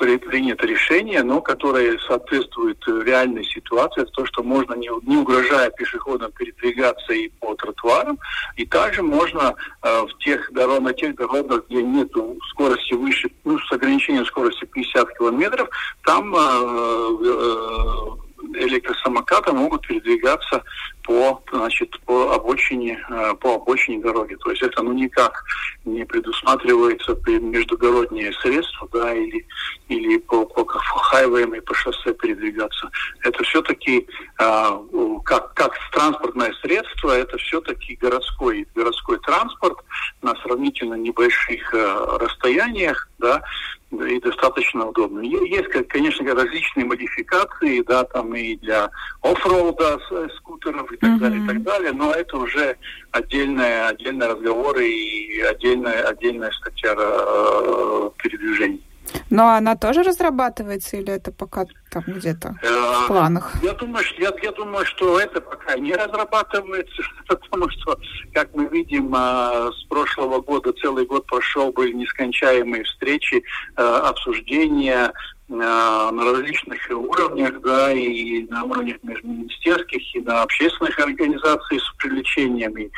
э, 0.00 0.18
принято 0.18 0.66
решение, 0.66 1.22
но 1.22 1.40
которое 1.40 1.98
соответствует 2.06 2.78
реальной 2.86 3.44
ситуации, 3.44 4.02
это 4.02 4.10
то, 4.12 4.26
что 4.26 4.42
можно, 4.42 4.74
не, 4.74 4.88
не 5.06 5.16
угрожая 5.16 5.70
пешеходам, 5.70 6.32
передвигаться 6.32 7.12
и 7.12 7.28
по 7.40 7.54
тротуарам, 7.54 8.18
и 8.56 8.66
также 8.66 9.02
можно 9.02 9.54
э, 9.82 10.02
в 10.02 10.18
тех 10.18 10.52
дорог, 10.52 10.80
на 10.80 10.92
тех 10.92 11.14
дорогах, 11.16 11.64
где 11.68 11.82
нет 11.82 12.10
скорости 12.50 12.94
выше, 12.94 13.30
ну, 13.44 13.58
с 13.58 13.72
ограничением 13.72 14.26
скорости 14.26 14.64
50 14.64 15.18
километров, 15.18 15.68
там 16.04 16.34
э, 16.34 16.38
э, 16.38 18.25
электросамокаты 18.54 19.52
могут 19.52 19.86
передвигаться 19.86 20.62
по, 21.02 21.42
значит, 21.52 21.98
по 22.00 22.32
обочине, 22.34 22.98
э, 23.08 23.34
по 23.40 23.54
обочине 23.54 24.02
дороги. 24.02 24.34
То 24.34 24.50
есть 24.50 24.62
это 24.62 24.82
ну 24.82 24.92
никак 24.92 25.44
не 25.84 26.04
предусматривается 26.04 27.16
междугородние 27.26 28.32
средства, 28.34 28.88
да, 28.92 29.14
или, 29.14 29.46
или 29.88 30.18
по, 30.18 30.44
по, 30.44 30.64
по 30.64 30.78
хайвеям 30.78 31.54
и 31.54 31.60
по 31.60 31.74
шоссе 31.74 32.12
передвигаться. 32.14 32.90
Это 33.22 33.42
все-таки 33.44 34.06
а, 34.38 34.80
как, 35.24 35.54
как 35.54 35.72
транспортное 35.92 36.52
средство, 36.60 37.10
это 37.12 37.38
все-таки 37.38 37.96
городской, 37.96 38.66
городской 38.74 39.18
транспорт 39.20 39.78
на 40.22 40.34
сравнительно 40.42 40.94
небольших 40.94 41.72
а, 41.72 42.18
расстояниях, 42.18 43.08
да, 43.18 43.42
и 43.90 44.20
достаточно 44.20 44.88
удобно. 44.88 45.20
Есть, 45.20 45.68
конечно, 45.88 46.34
различные 46.34 46.86
модификации, 46.86 47.82
да, 47.82 48.04
там 48.04 48.34
и 48.34 48.56
для 48.56 48.90
оффроуда 49.22 49.98
скутеров 50.36 50.90
и 50.90 50.96
так 50.96 51.10
mm-hmm. 51.10 51.18
далее, 51.18 51.44
и 51.44 51.46
так 51.46 51.62
далее, 51.62 51.92
но 51.92 52.12
это 52.12 52.36
уже 52.36 52.76
отдельная, 53.12 53.88
отдельный 53.88 54.26
разговор 54.26 54.78
и 54.78 55.40
отдельная, 55.40 56.02
отдельная 56.02 56.50
статья 56.50 56.94
э, 56.96 58.10
передвижений. 58.18 58.82
Но 59.30 59.48
она 59.50 59.76
тоже 59.76 60.02
разрабатывается 60.02 60.96
или 60.96 61.12
это 61.12 61.32
пока 61.32 61.66
там 61.90 62.04
где-то 62.06 62.54
в 62.62 62.64
э, 62.64 63.06
планах? 63.06 63.52
Я 63.62 63.72
думаю, 63.72 64.04
что, 64.04 64.22
я, 64.22 64.32
я 64.42 64.52
думаю, 64.52 64.84
что 64.86 65.18
это 65.18 65.40
пока 65.40 65.76
не 65.76 65.94
разрабатывается, 65.94 67.02
потому 67.28 67.68
что, 67.70 67.98
как 68.32 68.54
мы 68.54 68.66
видим, 68.66 69.14
э, 69.14 69.70
с 69.72 69.84
прошлого 69.84 70.40
года 70.40 70.72
целый 70.80 71.06
год 71.06 71.26
прошел, 71.26 71.72
были 71.72 71.92
нескончаемые 71.92 72.84
встречи, 72.84 73.42
э, 73.76 73.82
обсуждения, 73.82 75.12
на 75.48 76.10
различных 76.10 76.78
уровнях, 76.90 77.60
да, 77.60 77.92
и 77.92 78.42
на 78.48 78.64
уровнях 78.64 78.96
межминистерских, 79.02 80.14
и 80.14 80.20
на 80.20 80.42
общественных 80.42 80.98
организациях 80.98 81.82
с 81.82 81.92
привлечением, 81.98 82.76
и, 82.76 82.90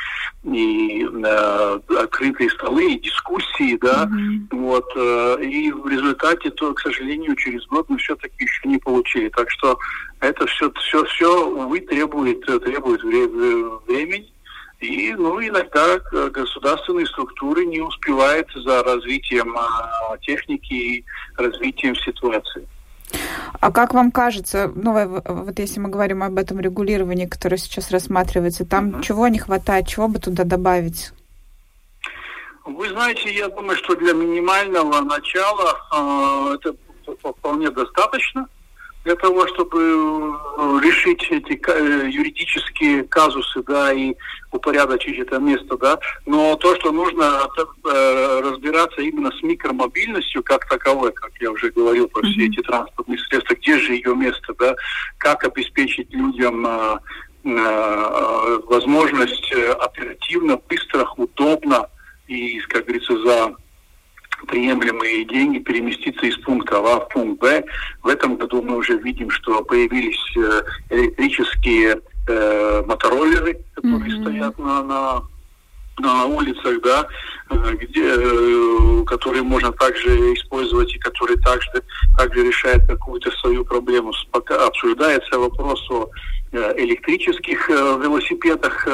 и 0.43 1.05
э, 1.05 1.79
открытые 1.99 2.49
столы, 2.49 2.93
и 2.93 2.99
дискуссии, 2.99 3.77
да, 3.79 4.09
mm-hmm. 4.11 4.57
вот, 4.57 4.85
э, 4.95 5.43
и 5.43 5.71
в 5.71 5.87
результате, 5.87 6.49
то, 6.51 6.73
к 6.73 6.79
сожалению, 6.79 7.35
через 7.35 7.65
год 7.67 7.87
мы 7.87 7.97
все-таки 7.97 8.43
еще 8.43 8.67
не 8.67 8.77
получили, 8.77 9.29
так 9.29 9.49
что 9.51 9.77
это 10.19 10.45
все, 10.47 10.71
все, 10.71 11.05
все, 11.05 11.45
увы, 11.51 11.81
требует, 11.81 12.41
требует 12.41 13.03
времени, 13.03 14.31
и, 14.79 15.13
ну, 15.13 15.39
иногда 15.41 15.99
государственные 16.29 17.05
структуры 17.07 17.65
не 17.65 17.81
успевают 17.81 18.47
за 18.53 18.81
развитием 18.83 19.55
а, 19.57 20.17
техники 20.21 20.73
и 20.73 21.05
развитием 21.35 21.95
ситуации. 21.95 22.67
А 23.59 23.71
как 23.71 23.93
вам 23.93 24.11
кажется, 24.11 24.71
ну, 24.73 25.21
вот 25.25 25.59
если 25.59 25.79
мы 25.79 25.89
говорим 25.89 26.23
об 26.23 26.37
этом 26.37 26.59
регулировании, 26.59 27.25
которое 27.25 27.57
сейчас 27.57 27.91
рассматривается, 27.91 28.65
там 28.65 28.89
uh-huh. 28.89 29.01
чего 29.01 29.27
не 29.27 29.39
хватает, 29.39 29.87
чего 29.87 30.07
бы 30.07 30.19
туда 30.19 30.43
добавить? 30.43 31.11
Вы 32.65 32.87
знаете, 32.89 33.33
я 33.33 33.49
думаю, 33.49 33.77
что 33.77 33.95
для 33.95 34.13
минимального 34.13 35.01
начала 35.01 35.75
э, 35.91 36.55
это 36.55 36.75
вполне 37.33 37.71
достаточно 37.71 38.47
для 39.09 39.15
того, 39.15 39.47
чтобы 39.47 39.79
э, 39.79 40.79
решить 40.83 41.27
эти 41.31 41.59
э, 41.67 42.09
юридические 42.11 43.03
казусы, 43.05 43.63
да, 43.63 43.91
и 43.91 44.13
упорядочить 44.51 45.17
это 45.17 45.39
место, 45.39 45.77
да. 45.77 45.97
Но 46.27 46.55
то, 46.57 46.75
что 46.75 46.91
нужно 46.91 47.47
э, 47.57 48.41
разбираться 48.43 49.01
именно 49.01 49.31
с 49.31 49.41
микромобильностью 49.41 50.43
как 50.43 50.69
таковой, 50.69 51.11
как 51.11 51.31
я 51.39 51.49
уже 51.49 51.71
говорил 51.71 52.07
про 52.07 52.21
все 52.21 52.45
эти 52.45 52.61
транспортные 52.61 53.17
средства, 53.17 53.55
где 53.55 53.79
же 53.79 53.93
ее 53.93 54.15
место, 54.15 54.53
да, 54.59 54.75
как 55.17 55.43
обеспечить 55.43 56.13
людям 56.13 56.67
возможность 58.67 59.51
оперативно, 59.79 60.59
быстро, 60.69 61.07
удобно 61.15 61.87
и, 62.27 62.59
как 62.67 62.85
говорится, 62.85 63.17
за 63.23 63.55
приемлемые 64.47 65.25
деньги 65.25 65.59
переместиться 65.59 66.25
из 66.25 66.37
пункта 66.37 66.77
А 66.77 66.99
в 66.99 67.09
пункт 67.09 67.41
Б. 67.41 67.63
В 68.03 68.07
этом 68.07 68.37
году 68.37 68.61
мы 68.61 68.77
уже 68.77 68.97
видим, 68.97 69.29
что 69.29 69.63
появились 69.63 70.19
э, 70.37 70.63
электрические 70.89 72.01
э, 72.27 72.83
мотороллеры, 72.85 73.59
которые 73.75 74.17
mm-hmm. 74.17 74.21
стоят 74.21 74.59
на, 74.59 74.83
на 74.83 75.21
на 75.99 76.25
улицах, 76.25 76.81
да, 76.81 77.07
э, 77.49 77.73
где, 77.81 78.05
э, 78.05 79.03
которые 79.05 79.43
можно 79.43 79.71
также 79.73 80.33
использовать 80.33 80.93
и 80.95 80.99
которые 80.99 81.37
также, 81.39 81.83
также 82.17 82.47
решают 82.47 82.85
какую-то 82.87 83.31
свою 83.31 83.65
проблему. 83.65 84.13
Пока 84.31 84.67
обсуждается 84.67 85.37
вопрос 85.37 85.85
о 85.91 86.09
электрических 86.51 87.69
велосипедах, 87.69 88.87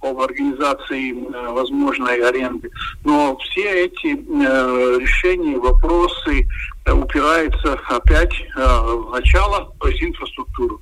об 0.00 0.18
организации 0.18 1.12
возможной 1.52 2.26
аренды. 2.26 2.70
Но 3.04 3.36
все 3.36 3.84
эти 3.84 4.06
решения, 4.06 5.58
вопросы 5.58 6.46
упираются 6.86 7.78
опять 7.88 8.32
в 8.54 9.10
начало, 9.12 9.72
то 9.78 9.88
есть 9.88 10.02
инфраструктуру. 10.02 10.80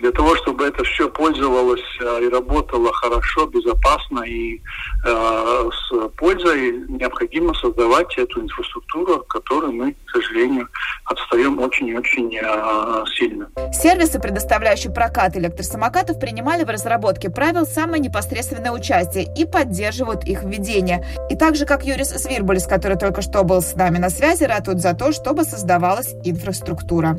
Для 0.00 0.12
того, 0.12 0.36
чтобы 0.36 0.66
это 0.66 0.84
все 0.84 1.08
пользовалось 1.08 1.80
э, 2.00 2.24
и 2.24 2.28
работало 2.28 2.92
хорошо, 2.92 3.46
безопасно 3.46 4.22
и 4.22 4.60
э, 5.04 5.70
с 5.70 6.08
пользой, 6.16 6.84
необходимо 6.88 7.54
создавать 7.54 8.16
эту 8.16 8.42
инфраструктуру, 8.42 9.16
от 9.16 9.26
которой 9.26 9.72
мы, 9.72 9.92
к 9.92 10.10
сожалению, 10.10 10.68
отстаем 11.04 11.58
очень 11.60 11.88
и 11.88 11.96
очень 11.96 12.36
э, 12.36 13.04
сильно. 13.16 13.48
Сервисы, 13.72 14.18
предоставляющие 14.20 14.92
прокат 14.92 15.36
электросамокатов, 15.36 16.18
принимали 16.20 16.64
в 16.64 16.68
разработке 16.68 17.30
правил 17.30 17.66
самое 17.66 18.00
непосредственное 18.00 18.72
участие 18.72 19.26
и 19.36 19.44
поддерживают 19.44 20.24
их 20.24 20.44
введение. 20.44 21.04
И 21.30 21.36
так 21.36 21.56
же, 21.56 21.66
как 21.66 21.84
Юрис 21.84 22.10
Свирболис, 22.10 22.66
который 22.66 22.96
только 22.96 23.22
что 23.22 23.42
был 23.44 23.60
с 23.62 23.74
нами 23.74 23.98
на 23.98 24.10
связи, 24.10 24.44
ратуют 24.44 24.80
за 24.80 24.94
то, 24.94 25.12
чтобы 25.12 25.44
создавалась 25.44 26.14
инфраструктура. 26.24 27.18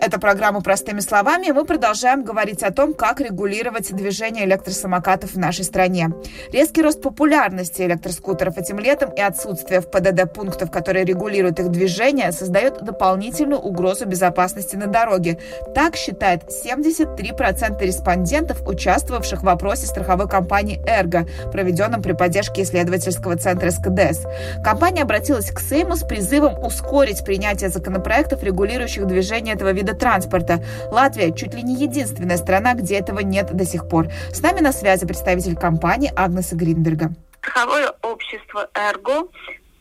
Это 0.00 0.20
программа 0.20 0.60
«Простыми 0.60 1.00
словами», 1.00 1.50
мы 1.50 1.64
продолжаем 1.64 2.22
говорить 2.22 2.62
о 2.62 2.72
том, 2.72 2.94
как 2.94 3.20
регулировать 3.20 3.92
движение 3.92 4.44
электросамокатов 4.44 5.32
в 5.32 5.38
нашей 5.38 5.64
стране. 5.64 6.10
Резкий 6.52 6.82
рост 6.82 7.02
популярности 7.02 7.82
электроскутеров 7.82 8.58
этим 8.58 8.78
летом 8.78 9.10
и 9.10 9.20
отсутствие 9.20 9.80
в 9.80 9.90
ПДД 9.90 10.32
пунктов, 10.32 10.70
которые 10.70 11.04
регулируют 11.04 11.58
их 11.58 11.70
движение, 11.70 12.30
создает 12.30 12.80
дополнительную 12.84 13.60
угрозу 13.60 14.06
безопасности 14.06 14.76
на 14.76 14.86
дороге. 14.86 15.40
Так 15.74 15.96
считает 15.96 16.42
73% 16.44 17.84
респондентов, 17.84 18.66
участвовавших 18.68 19.42
в 19.42 19.48
опросе 19.48 19.86
страховой 19.86 20.28
компании 20.28 20.80
«Эрго», 20.86 21.26
проведенном 21.50 22.02
при 22.02 22.12
поддержке 22.12 22.62
исследовательского 22.62 23.36
центра 23.36 23.70
СКДС. 23.70 24.26
Компания 24.62 25.02
обратилась 25.02 25.50
к 25.50 25.58
Сейму 25.58 25.96
с 25.96 26.04
призывом 26.04 26.62
ускорить 26.64 27.24
принятие 27.24 27.68
законопроектов, 27.68 28.44
регулирующих 28.44 29.04
движение 29.04 29.54
этого 29.54 29.72
вида 29.72 29.87
транспорта. 29.94 30.64
Латвия 30.90 31.32
чуть 31.34 31.54
ли 31.54 31.62
не 31.62 31.74
единственная 31.74 32.36
страна, 32.36 32.74
где 32.74 32.98
этого 32.98 33.20
нет 33.20 33.54
до 33.54 33.64
сих 33.64 33.88
пор. 33.88 34.08
С 34.32 34.40
нами 34.40 34.60
на 34.60 34.72
связи 34.72 35.06
представитель 35.06 35.56
компании 35.56 36.12
Агнеса 36.16 36.56
Гринберга. 36.56 37.10
Страховое 37.40 37.92
общество 38.02 38.68
«Эрго», 38.74 39.28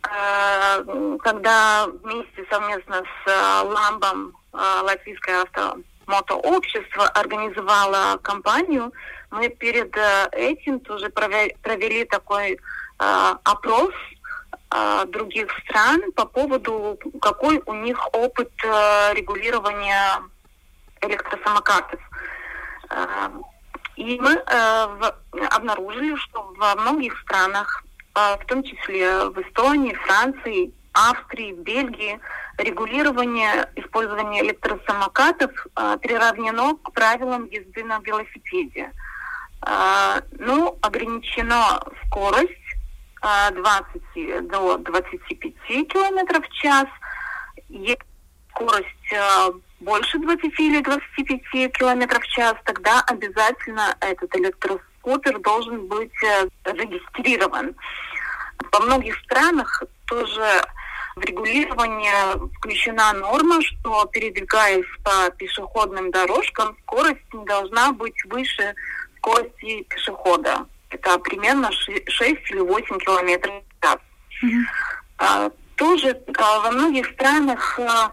э, 0.04 1.18
когда 1.24 1.88
вместе 2.04 2.46
совместно 2.50 3.04
с 3.04 3.30
э, 3.30 3.68
Ламбом 3.68 4.34
э, 4.54 4.58
Латвийское 4.84 5.44
автомотообщество 5.44 7.08
организовало 7.08 8.18
кампанию, 8.22 8.94
мы 9.32 9.50
перед 9.50 9.94
этим 10.32 10.80
тоже 10.80 11.10
провели 11.10 12.06
такой 12.06 12.58
опрос 12.98 13.92
других 15.08 15.48
стран 15.64 16.12
по 16.14 16.26
поводу, 16.26 17.00
какой 17.22 17.62
у 17.66 17.74
них 17.74 17.98
опыт 18.14 18.52
э, 18.64 19.14
регулирования 19.14 20.22
электросамокатов. 21.02 22.00
Э, 22.90 23.30
и 23.96 24.20
мы 24.20 24.34
э, 24.34 25.12
обнаружили, 25.52 26.16
что 26.16 26.54
во 26.58 26.76
многих 26.76 27.18
странах, 27.22 27.84
э, 28.16 28.38
в 28.42 28.46
том 28.46 28.64
числе 28.64 29.26
в 29.26 29.42
Эстонии, 29.42 29.94
Франции, 29.94 30.72
Австрии, 30.94 31.54
Бельгии, 31.54 32.20
регулирование 32.58 33.70
использования 33.76 34.42
электросамокатов 34.42 35.52
приравнено 36.02 36.76
к 36.78 36.92
правилам 36.92 37.46
езды 37.46 37.84
на 37.84 38.00
велосипеде. 38.00 38.92
Ну, 40.40 40.76
ограничена 40.82 41.80
скорость 42.08 42.67
20 43.22 44.48
до 44.48 44.78
25 44.78 45.88
километров 45.88 46.46
в 46.46 46.54
час. 46.54 46.86
Если 47.70 48.00
скорость 48.52 49.12
э, 49.12 49.52
больше 49.80 50.20
20 50.20 50.60
или 50.60 50.82
25 50.82 51.72
километров 51.74 52.24
в 52.24 52.28
час, 52.28 52.56
тогда 52.66 53.02
обязательно 53.08 53.96
этот 54.00 54.36
электроскутер 54.36 55.40
должен 55.40 55.88
быть 55.88 56.24
э, 56.24 56.48
зарегистрирован. 56.66 57.76
Во 58.72 58.80
многих 58.80 59.18
странах 59.20 59.84
тоже 60.06 60.64
в 61.16 61.22
регулирование 61.22 62.50
включена 62.58 63.14
норма, 63.14 63.62
что 63.62 64.06
передвигаясь 64.06 64.86
по 65.04 65.30
пешеходным 65.32 66.12
дорожкам, 66.12 66.78
скорость 66.84 67.34
не 67.34 67.46
должна 67.46 67.92
быть 67.92 68.24
выше 68.26 68.74
скорости 69.18 69.84
пешехода. 69.84 70.66
Это 70.90 71.18
примерно 71.20 71.72
6 71.72 72.52
или 72.52 72.60
8 72.60 73.00
километров 73.00 73.54
в 73.56 73.84
час. 73.84 73.98
Mm-hmm. 74.44 74.64
А, 75.20 75.50
тоже 75.76 76.22
а, 76.38 76.60
во 76.62 76.72
многих 76.72 77.08
странах, 77.14 77.80
а, 77.80 78.12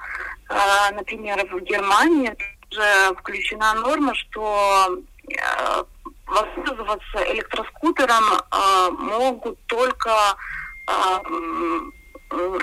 а, 0.48 0.90
например, 0.92 1.46
в 1.50 1.60
Германии, 1.60 2.34
уже 2.70 3.14
включена 3.18 3.74
норма, 3.74 4.14
что 4.14 4.98
а, 5.40 5.84
воспользоваться 6.26 7.32
электроскутером 7.32 8.24
а, 8.50 8.90
могут 8.90 9.58
только 9.66 10.10
а, 10.86 11.20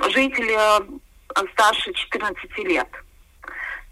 жители 0.09 0.57
старше 1.53 1.93
14 1.93 2.57
лет. 2.59 2.87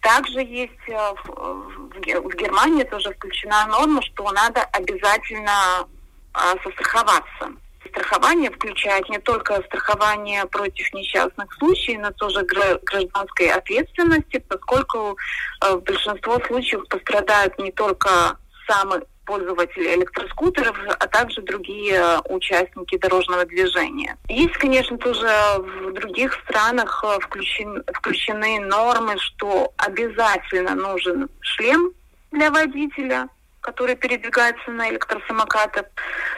Также 0.02 0.40
есть 0.40 0.88
в 0.88 2.36
Германии 2.36 2.84
тоже 2.84 3.14
включена 3.14 3.66
норма, 3.68 4.02
что 4.02 4.30
надо 4.32 4.62
обязательно 4.64 5.88
а, 6.34 6.56
состраховаться. 6.64 7.54
Страхование 7.88 8.52
включает 8.52 9.10
не 9.10 9.20
только 9.20 9.62
страхование 9.64 10.46
против 10.46 10.94
несчастных 10.94 11.52
случаев, 11.56 12.02
но 12.02 12.12
тоже 12.12 12.44
гражданской 12.44 13.48
ответственности, 13.48 14.44
поскольку 14.48 15.18
э, 15.62 15.74
в 15.74 15.82
большинство 15.82 16.40
случаев 16.46 16.88
пострадают 16.88 17.58
не 17.58 17.72
только 17.72 18.38
сами 18.68 19.02
пользователи 19.26 19.96
электроскутеров, 19.96 20.76
а 20.88 21.08
также 21.08 21.42
другие 21.44 22.20
участники 22.30 22.98
дорожного 22.98 23.46
движения. 23.46 24.18
Есть, 24.28 24.56
конечно, 24.58 24.98
тоже 24.98 25.28
в 25.60 25.94
других 25.94 26.34
странах 26.46 27.04
э, 27.08 27.20
включен, 27.22 27.84
включены 27.94 28.60
нормы, 28.60 29.18
что 29.20 29.72
обязательно 29.78 30.74
нужен 30.74 31.30
шлем 31.42 31.92
для 32.32 32.50
водителя, 32.50 33.30
которые 33.62 33.96
передвигаются 33.96 34.72
на 34.72 34.90
электросамокатах. 34.90 35.86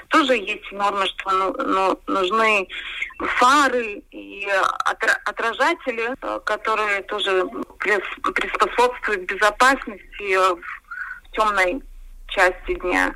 Тоже 0.10 0.36
есть 0.36 0.72
норма, 0.72 1.06
что 1.06 1.32
ну, 1.32 1.54
ну, 1.54 2.00
нужны 2.08 2.68
фары 3.20 4.04
и 4.12 4.48
отражатели, 5.26 6.16
э, 6.22 6.40
которые 6.46 7.02
тоже 7.04 7.46
приспособствуют 7.80 9.22
безопасности 9.22 10.36
в 10.36 11.32
темной 11.32 11.82
части 12.28 12.74
дня. 12.76 13.14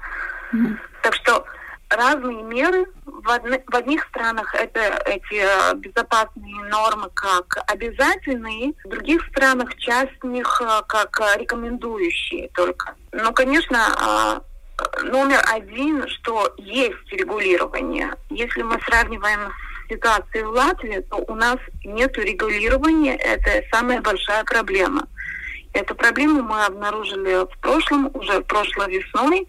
Mm-hmm. 0.54 0.78
Так 1.02 1.16
что 1.16 1.46
разные 1.90 2.44
меры. 2.44 2.86
В, 3.06 3.30
одни, 3.30 3.60
в 3.66 3.76
одних 3.76 4.04
странах 4.06 4.54
это 4.54 5.02
эти 5.06 5.42
э, 5.42 5.76
безопасные 5.76 6.64
нормы 6.66 7.10
как 7.14 7.58
обязательные, 7.68 8.74
в 8.84 8.90
других 8.90 9.26
странах 9.32 9.70
э, 10.62 10.82
как 10.88 11.20
рекомендующие 11.38 12.50
только. 12.54 12.96
Ну, 13.18 13.32
конечно, 13.32 13.80
а, 13.98 14.42
номер 15.04 15.42
один, 15.48 16.06
что 16.10 16.54
есть 16.58 17.10
регулирование. 17.12 18.14
Если 18.30 18.62
мы 18.62 18.78
сравниваем 18.82 19.40
с 19.88 19.94
ситуацией 19.94 20.44
в 20.44 20.50
Латвии, 20.50 21.00
то 21.10 21.24
у 21.26 21.34
нас 21.34 21.56
нет 21.86 22.18
регулирования. 22.18 23.16
Это 23.16 23.66
самая 23.72 24.02
большая 24.02 24.44
проблема. 24.44 25.08
Эту 25.72 25.96
проблему 25.96 26.42
мы 26.42 26.66
обнаружили 26.66 27.46
в 27.46 27.58
прошлом, 27.62 28.12
уже 28.14 28.42
прошлой 28.42 28.98
весной, 28.98 29.48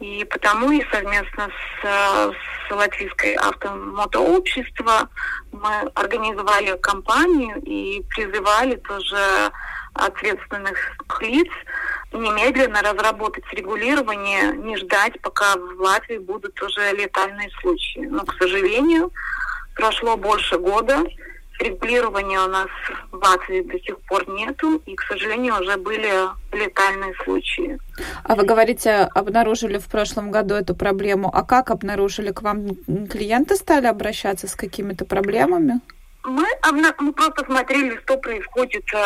И 0.00 0.24
потому 0.24 0.70
и 0.70 0.82
совместно 0.90 1.50
с, 1.82 2.32
с 2.66 2.70
Латвийской 2.70 3.34
автомотообществом 3.34 5.10
мы 5.52 5.90
организовали 5.94 6.78
кампанию 6.78 7.60
и 7.62 8.02
призывали 8.08 8.76
тоже 8.76 9.52
ответственных 10.00 10.76
лиц 11.20 11.48
немедленно 12.12 12.82
разработать 12.82 13.44
регулирование, 13.52 14.52
не 14.56 14.76
ждать, 14.76 15.20
пока 15.20 15.56
в 15.56 15.80
Латвии 15.80 16.18
будут 16.18 16.60
уже 16.62 16.92
летальные 16.92 17.50
случаи. 17.60 18.06
Но, 18.10 18.24
к 18.24 18.34
сожалению, 18.34 19.12
прошло 19.74 20.16
больше 20.16 20.58
года, 20.58 21.04
регулирования 21.60 22.40
у 22.40 22.48
нас 22.48 22.68
в 23.12 23.16
Латвии 23.16 23.62
до 23.62 23.78
сих 23.80 23.98
пор 24.00 24.28
нету, 24.28 24.82
и, 24.86 24.94
к 24.94 25.02
сожалению, 25.02 25.60
уже 25.60 25.76
были 25.76 26.10
летальные 26.52 27.14
случаи. 27.24 27.78
А 28.24 28.34
вы 28.34 28.44
говорите, 28.44 29.08
обнаружили 29.14 29.78
в 29.78 29.86
прошлом 29.86 30.30
году 30.30 30.54
эту 30.54 30.74
проблему. 30.74 31.30
А 31.32 31.44
как 31.44 31.70
обнаружили? 31.70 32.32
К 32.32 32.42
вам 32.42 32.74
клиенты 33.06 33.56
стали 33.56 33.86
обращаться 33.86 34.48
с 34.48 34.56
какими-то 34.56 35.04
проблемами? 35.04 35.80
Мы, 36.24 36.46
мы 36.98 37.12
просто 37.12 37.44
смотрели, 37.44 37.98
что 38.04 38.16
происходит 38.18 38.84
э, 38.92 38.98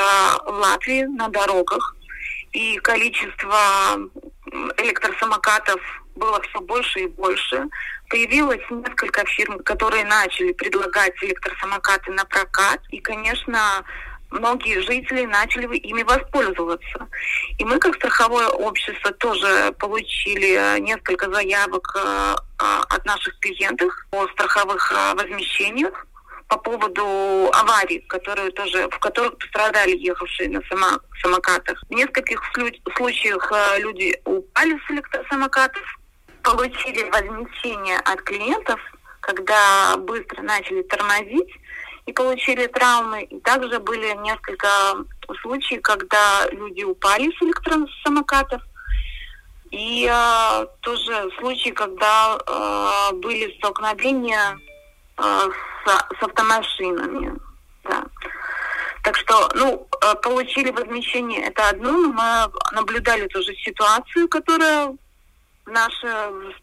в 0.46 0.52
Латвии 0.52 1.04
на 1.04 1.28
дорогах, 1.28 1.94
и 2.52 2.76
количество 2.78 3.56
электросамокатов 4.78 5.80
было 6.16 6.40
все 6.42 6.60
больше 6.60 7.00
и 7.00 7.06
больше. 7.06 7.68
Появилось 8.08 8.62
несколько 8.70 9.24
фирм, 9.26 9.58
которые 9.60 10.04
начали 10.04 10.52
предлагать 10.52 11.14
электросамокаты 11.22 12.12
на 12.12 12.24
прокат. 12.24 12.80
И, 12.90 13.00
конечно, 13.00 13.84
многие 14.30 14.80
жители 14.80 15.24
начали 15.24 15.76
ими 15.76 16.02
воспользоваться. 16.02 17.08
И 17.58 17.64
мы, 17.64 17.78
как 17.78 17.96
страховое 17.96 18.48
общество, 18.48 19.12
тоже 19.12 19.74
получили 19.78 20.78
несколько 20.80 21.30
заявок 21.30 21.96
э, 21.96 22.34
от 22.58 23.04
наших 23.04 23.38
клиентов 23.40 23.92
о 24.12 24.26
страховых 24.28 24.92
э, 24.92 25.14
возмещениях 25.14 26.06
по 26.48 26.58
поводу 26.58 27.50
аварий, 27.52 28.00
которые 28.08 28.50
тоже, 28.50 28.88
в 28.88 28.98
которых 28.98 29.38
пострадали 29.38 29.96
ехавшие 29.96 30.50
на 30.50 30.60
само, 30.68 31.00
самокатах. 31.22 31.82
В 31.88 31.94
нескольких 31.94 32.40
случаях 32.96 33.50
э, 33.52 33.80
люди 33.80 34.20
упали 34.24 34.78
с 34.86 34.90
электросамокатов, 34.90 35.82
получили 36.42 37.08
возмещение 37.10 37.98
от 37.98 38.20
клиентов, 38.22 38.78
когда 39.20 39.96
быстро 39.96 40.42
начали 40.42 40.82
тормозить 40.82 41.50
и 42.06 42.12
получили 42.12 42.66
травмы. 42.66 43.22
И 43.22 43.40
также 43.40 43.80
были 43.80 44.14
несколько 44.22 44.68
случаев, 45.40 45.80
когда 45.82 46.46
люди 46.52 46.84
упали 46.84 47.30
с 47.30 47.42
электросамокатов. 47.42 48.62
И 49.70 50.08
э, 50.08 50.66
тоже 50.80 51.30
случаи, 51.40 51.70
когда 51.70 52.38
э, 52.38 53.14
были 53.16 53.56
столкновения 53.58 54.58
с, 55.16 56.18
с 56.18 56.22
автомашинами. 56.22 57.38
Да. 57.84 58.04
Так 59.02 59.16
что, 59.16 59.50
ну, 59.54 59.86
э, 60.02 60.14
получили 60.22 60.70
возмещение, 60.70 61.42
это 61.42 61.68
одно, 61.68 61.92
но 61.92 62.08
мы 62.08 62.50
наблюдали 62.72 63.26
тоже 63.28 63.54
ситуацию, 63.56 64.28
которая 64.28 64.96
в 65.66 65.70
нашей, 65.70 66.10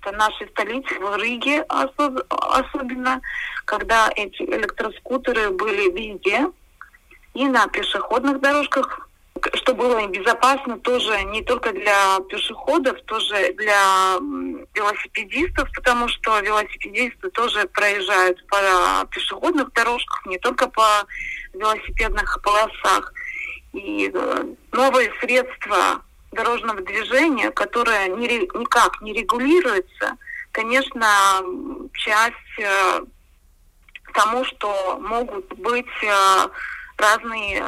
в 0.03 0.11
нашей 0.11 0.47
столице, 0.49 0.99
в 0.99 1.15
Риге 1.17 1.63
особенно, 1.67 3.21
когда 3.65 4.09
эти 4.15 4.41
электроскутеры 4.41 5.51
были 5.51 5.91
везде, 5.91 6.51
и 7.33 7.47
на 7.47 7.67
пешеходных 7.67 8.41
дорожках, 8.41 9.07
что 9.53 9.73
было 9.73 10.05
безопасно 10.07 10.79
тоже 10.79 11.23
не 11.23 11.43
только 11.43 11.71
для 11.71 12.19
пешеходов, 12.29 13.01
тоже 13.03 13.53
для 13.53 14.17
велосипедистов, 14.73 15.69
потому 15.73 16.07
что 16.07 16.39
велосипедисты 16.39 17.29
тоже 17.31 17.67
проезжают 17.67 18.45
по 18.47 19.05
пешеходных 19.11 19.71
дорожках, 19.73 20.25
не 20.25 20.37
только 20.37 20.67
по 20.69 21.05
велосипедных 21.53 22.41
полосах. 22.41 23.13
И 23.73 24.11
э, 24.13 24.45
новые 24.71 25.11
средства 25.21 26.01
дорожного 26.31 26.81
движения, 26.81 27.51
которое 27.51 28.07
никак 28.07 29.01
не 29.01 29.13
регулируется, 29.13 30.17
конечно, 30.51 31.41
часть 31.93 32.59
э, 32.59 33.01
тому, 34.13 34.43
что 34.45 34.97
могут 34.99 35.47
быть 35.57 35.85
э, 36.03 36.47
разные 36.97 37.63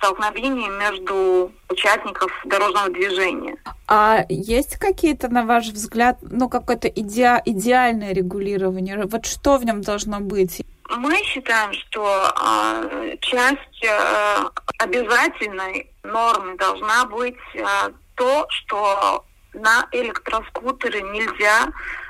столкновения 0.00 0.70
между 0.70 1.52
участников 1.68 2.32
дорожного 2.46 2.88
движения. 2.88 3.56
А 3.86 4.24
есть 4.28 4.78
какие-то, 4.78 5.28
на 5.28 5.44
ваш 5.44 5.68
взгляд, 5.68 6.16
ну, 6.22 6.48
какое-то 6.48 6.88
иде 6.88 7.40
идеальное 7.44 8.12
регулирование? 8.12 9.04
Вот 9.04 9.26
что 9.26 9.58
в 9.58 9.64
нем 9.64 9.82
должно 9.82 10.20
быть? 10.20 10.62
Мы 10.96 11.16
считаем, 11.22 11.72
что 11.74 12.32
э, 12.42 13.16
часть 13.20 13.84
э, 13.84 14.44
обязательной 14.78 15.90
нормы 16.02 16.56
должна 16.56 17.04
быть 17.04 17.36
э, 17.54 17.90
то, 18.16 18.46
что 18.48 19.24
на 19.52 19.86
электроскутеры 19.92 21.02
нельзя 21.02 21.68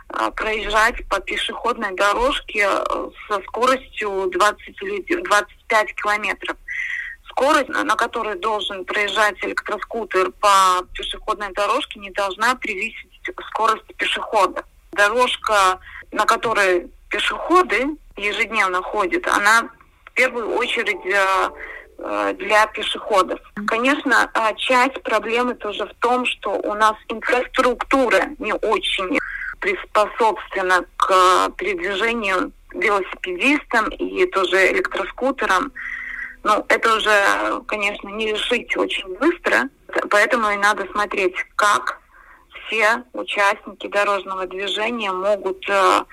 э, 0.08 0.30
проезжать 0.36 1.06
по 1.08 1.20
пешеходной 1.20 1.94
дорожке 1.94 2.66
э, 2.66 3.10
со 3.28 3.42
скоростью 3.48 4.30
20 4.32 4.82
или 4.82 5.22
25 5.22 5.94
километров. 5.96 6.56
Скорость, 7.30 7.68
на 7.68 7.96
которой 7.96 8.36
должен 8.36 8.84
проезжать 8.84 9.36
электроскутер 9.42 10.30
по 10.32 10.84
пешеходной 10.94 11.52
дорожке, 11.52 12.00
не 12.00 12.10
должна 12.10 12.54
превысить 12.54 13.10
скорость 13.48 13.86
пешехода. 13.96 14.64
Дорожка, 14.92 15.78
на 16.10 16.26
которой 16.26 16.90
пешеходы 17.08 17.96
ежедневно 18.16 18.82
ходят, 18.82 19.26
она 19.26 19.70
в 20.06 20.12
первую 20.12 20.54
очередь 20.56 21.04
э, 21.06 21.50
э, 21.98 22.34
для 22.38 22.66
пешеходов. 22.66 23.40
Конечно, 23.66 24.30
э, 24.34 24.56
часть 24.56 25.02
проблемы 25.02 25.54
тоже 25.54 25.86
в 25.86 25.94
том, 26.00 26.26
что 26.26 26.50
у 26.50 26.74
нас 26.74 26.96
инфраструктура 27.08 28.30
не 28.38 28.52
очень 28.52 29.18
приспособлена 29.60 30.84
к 30.96 31.50
передвижению 31.56 32.52
велосипедистам 32.72 33.88
и 33.88 34.26
тоже 34.26 34.72
электроскутерам. 34.72 35.72
Ну, 36.42 36.64
это 36.68 36.96
уже, 36.96 37.62
конечно, 37.66 38.08
не 38.08 38.32
решить 38.32 38.76
очень 38.76 39.14
быстро, 39.18 39.68
поэтому 40.08 40.50
и 40.50 40.56
надо 40.56 40.86
смотреть, 40.92 41.34
как 41.56 42.00
все 42.66 43.04
участники 43.12 43.86
дорожного 43.88 44.46
движения 44.46 45.12
могут 45.12 45.68
э, 45.68 46.04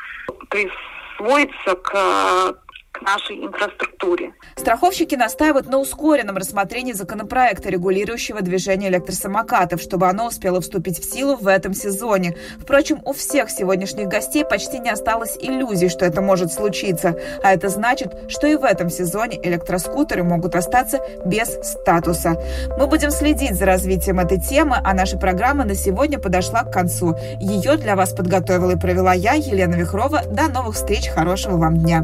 присвоиться 0.50 1.76
к 1.76 2.60
к 2.98 3.02
нашей 3.02 3.46
инфраструктуре. 3.46 4.34
Страховщики 4.56 5.16
настаивают 5.16 5.68
на 5.68 5.78
ускоренном 5.78 6.38
рассмотрении 6.38 6.94
законопроекта, 6.94 7.70
регулирующего 7.70 8.42
движение 8.42 8.90
электросамокатов, 8.90 9.82
чтобы 9.82 10.08
оно 10.08 10.28
успело 10.28 10.62
вступить 10.62 11.00
в 11.00 11.12
силу 11.12 11.36
в 11.36 11.48
этом 11.48 11.74
сезоне. 11.74 12.36
Впрочем, 12.60 13.02
у 13.06 13.14
всех 13.14 13.50
сегодняшних 13.50 14.08
гостей 14.08 14.44
почти 14.44 14.80
не 14.80 14.90
осталось 14.90 15.38
иллюзий, 15.40 15.90
что 15.90 16.06
это 16.06 16.22
может 16.22 16.52
случиться. 16.52 17.20
А 17.44 17.54
это 17.54 17.70
значит, 17.70 18.14
что 18.30 18.48
и 18.48 18.56
в 18.56 18.64
этом 18.64 18.90
сезоне 18.90 19.40
электроскутеры 19.42 20.24
могут 20.24 20.56
остаться 20.56 21.00
без 21.26 21.50
статуса. 21.64 22.42
Мы 22.78 22.88
будем 22.88 23.12
следить 23.12 23.56
за 23.56 23.66
развитием 23.66 24.20
этой 24.20 24.40
темы, 24.40 24.78
а 24.84 24.94
наша 24.94 25.18
программа 25.18 25.66
на 25.66 25.76
сегодня 25.76 26.20
подошла 26.20 26.64
к 26.64 26.72
концу. 26.72 27.16
Ее 27.40 27.78
для 27.78 27.96
вас 27.96 28.14
подготовила 28.14 28.72
и 28.72 28.80
провела 28.80 29.14
я, 29.14 29.34
Елена 29.34 29.76
Вихрова. 29.76 30.24
До 30.26 30.48
новых 30.48 30.76
встреч, 30.76 31.10
хорошего 31.10 31.58
вам 31.58 31.78
дня! 31.78 32.04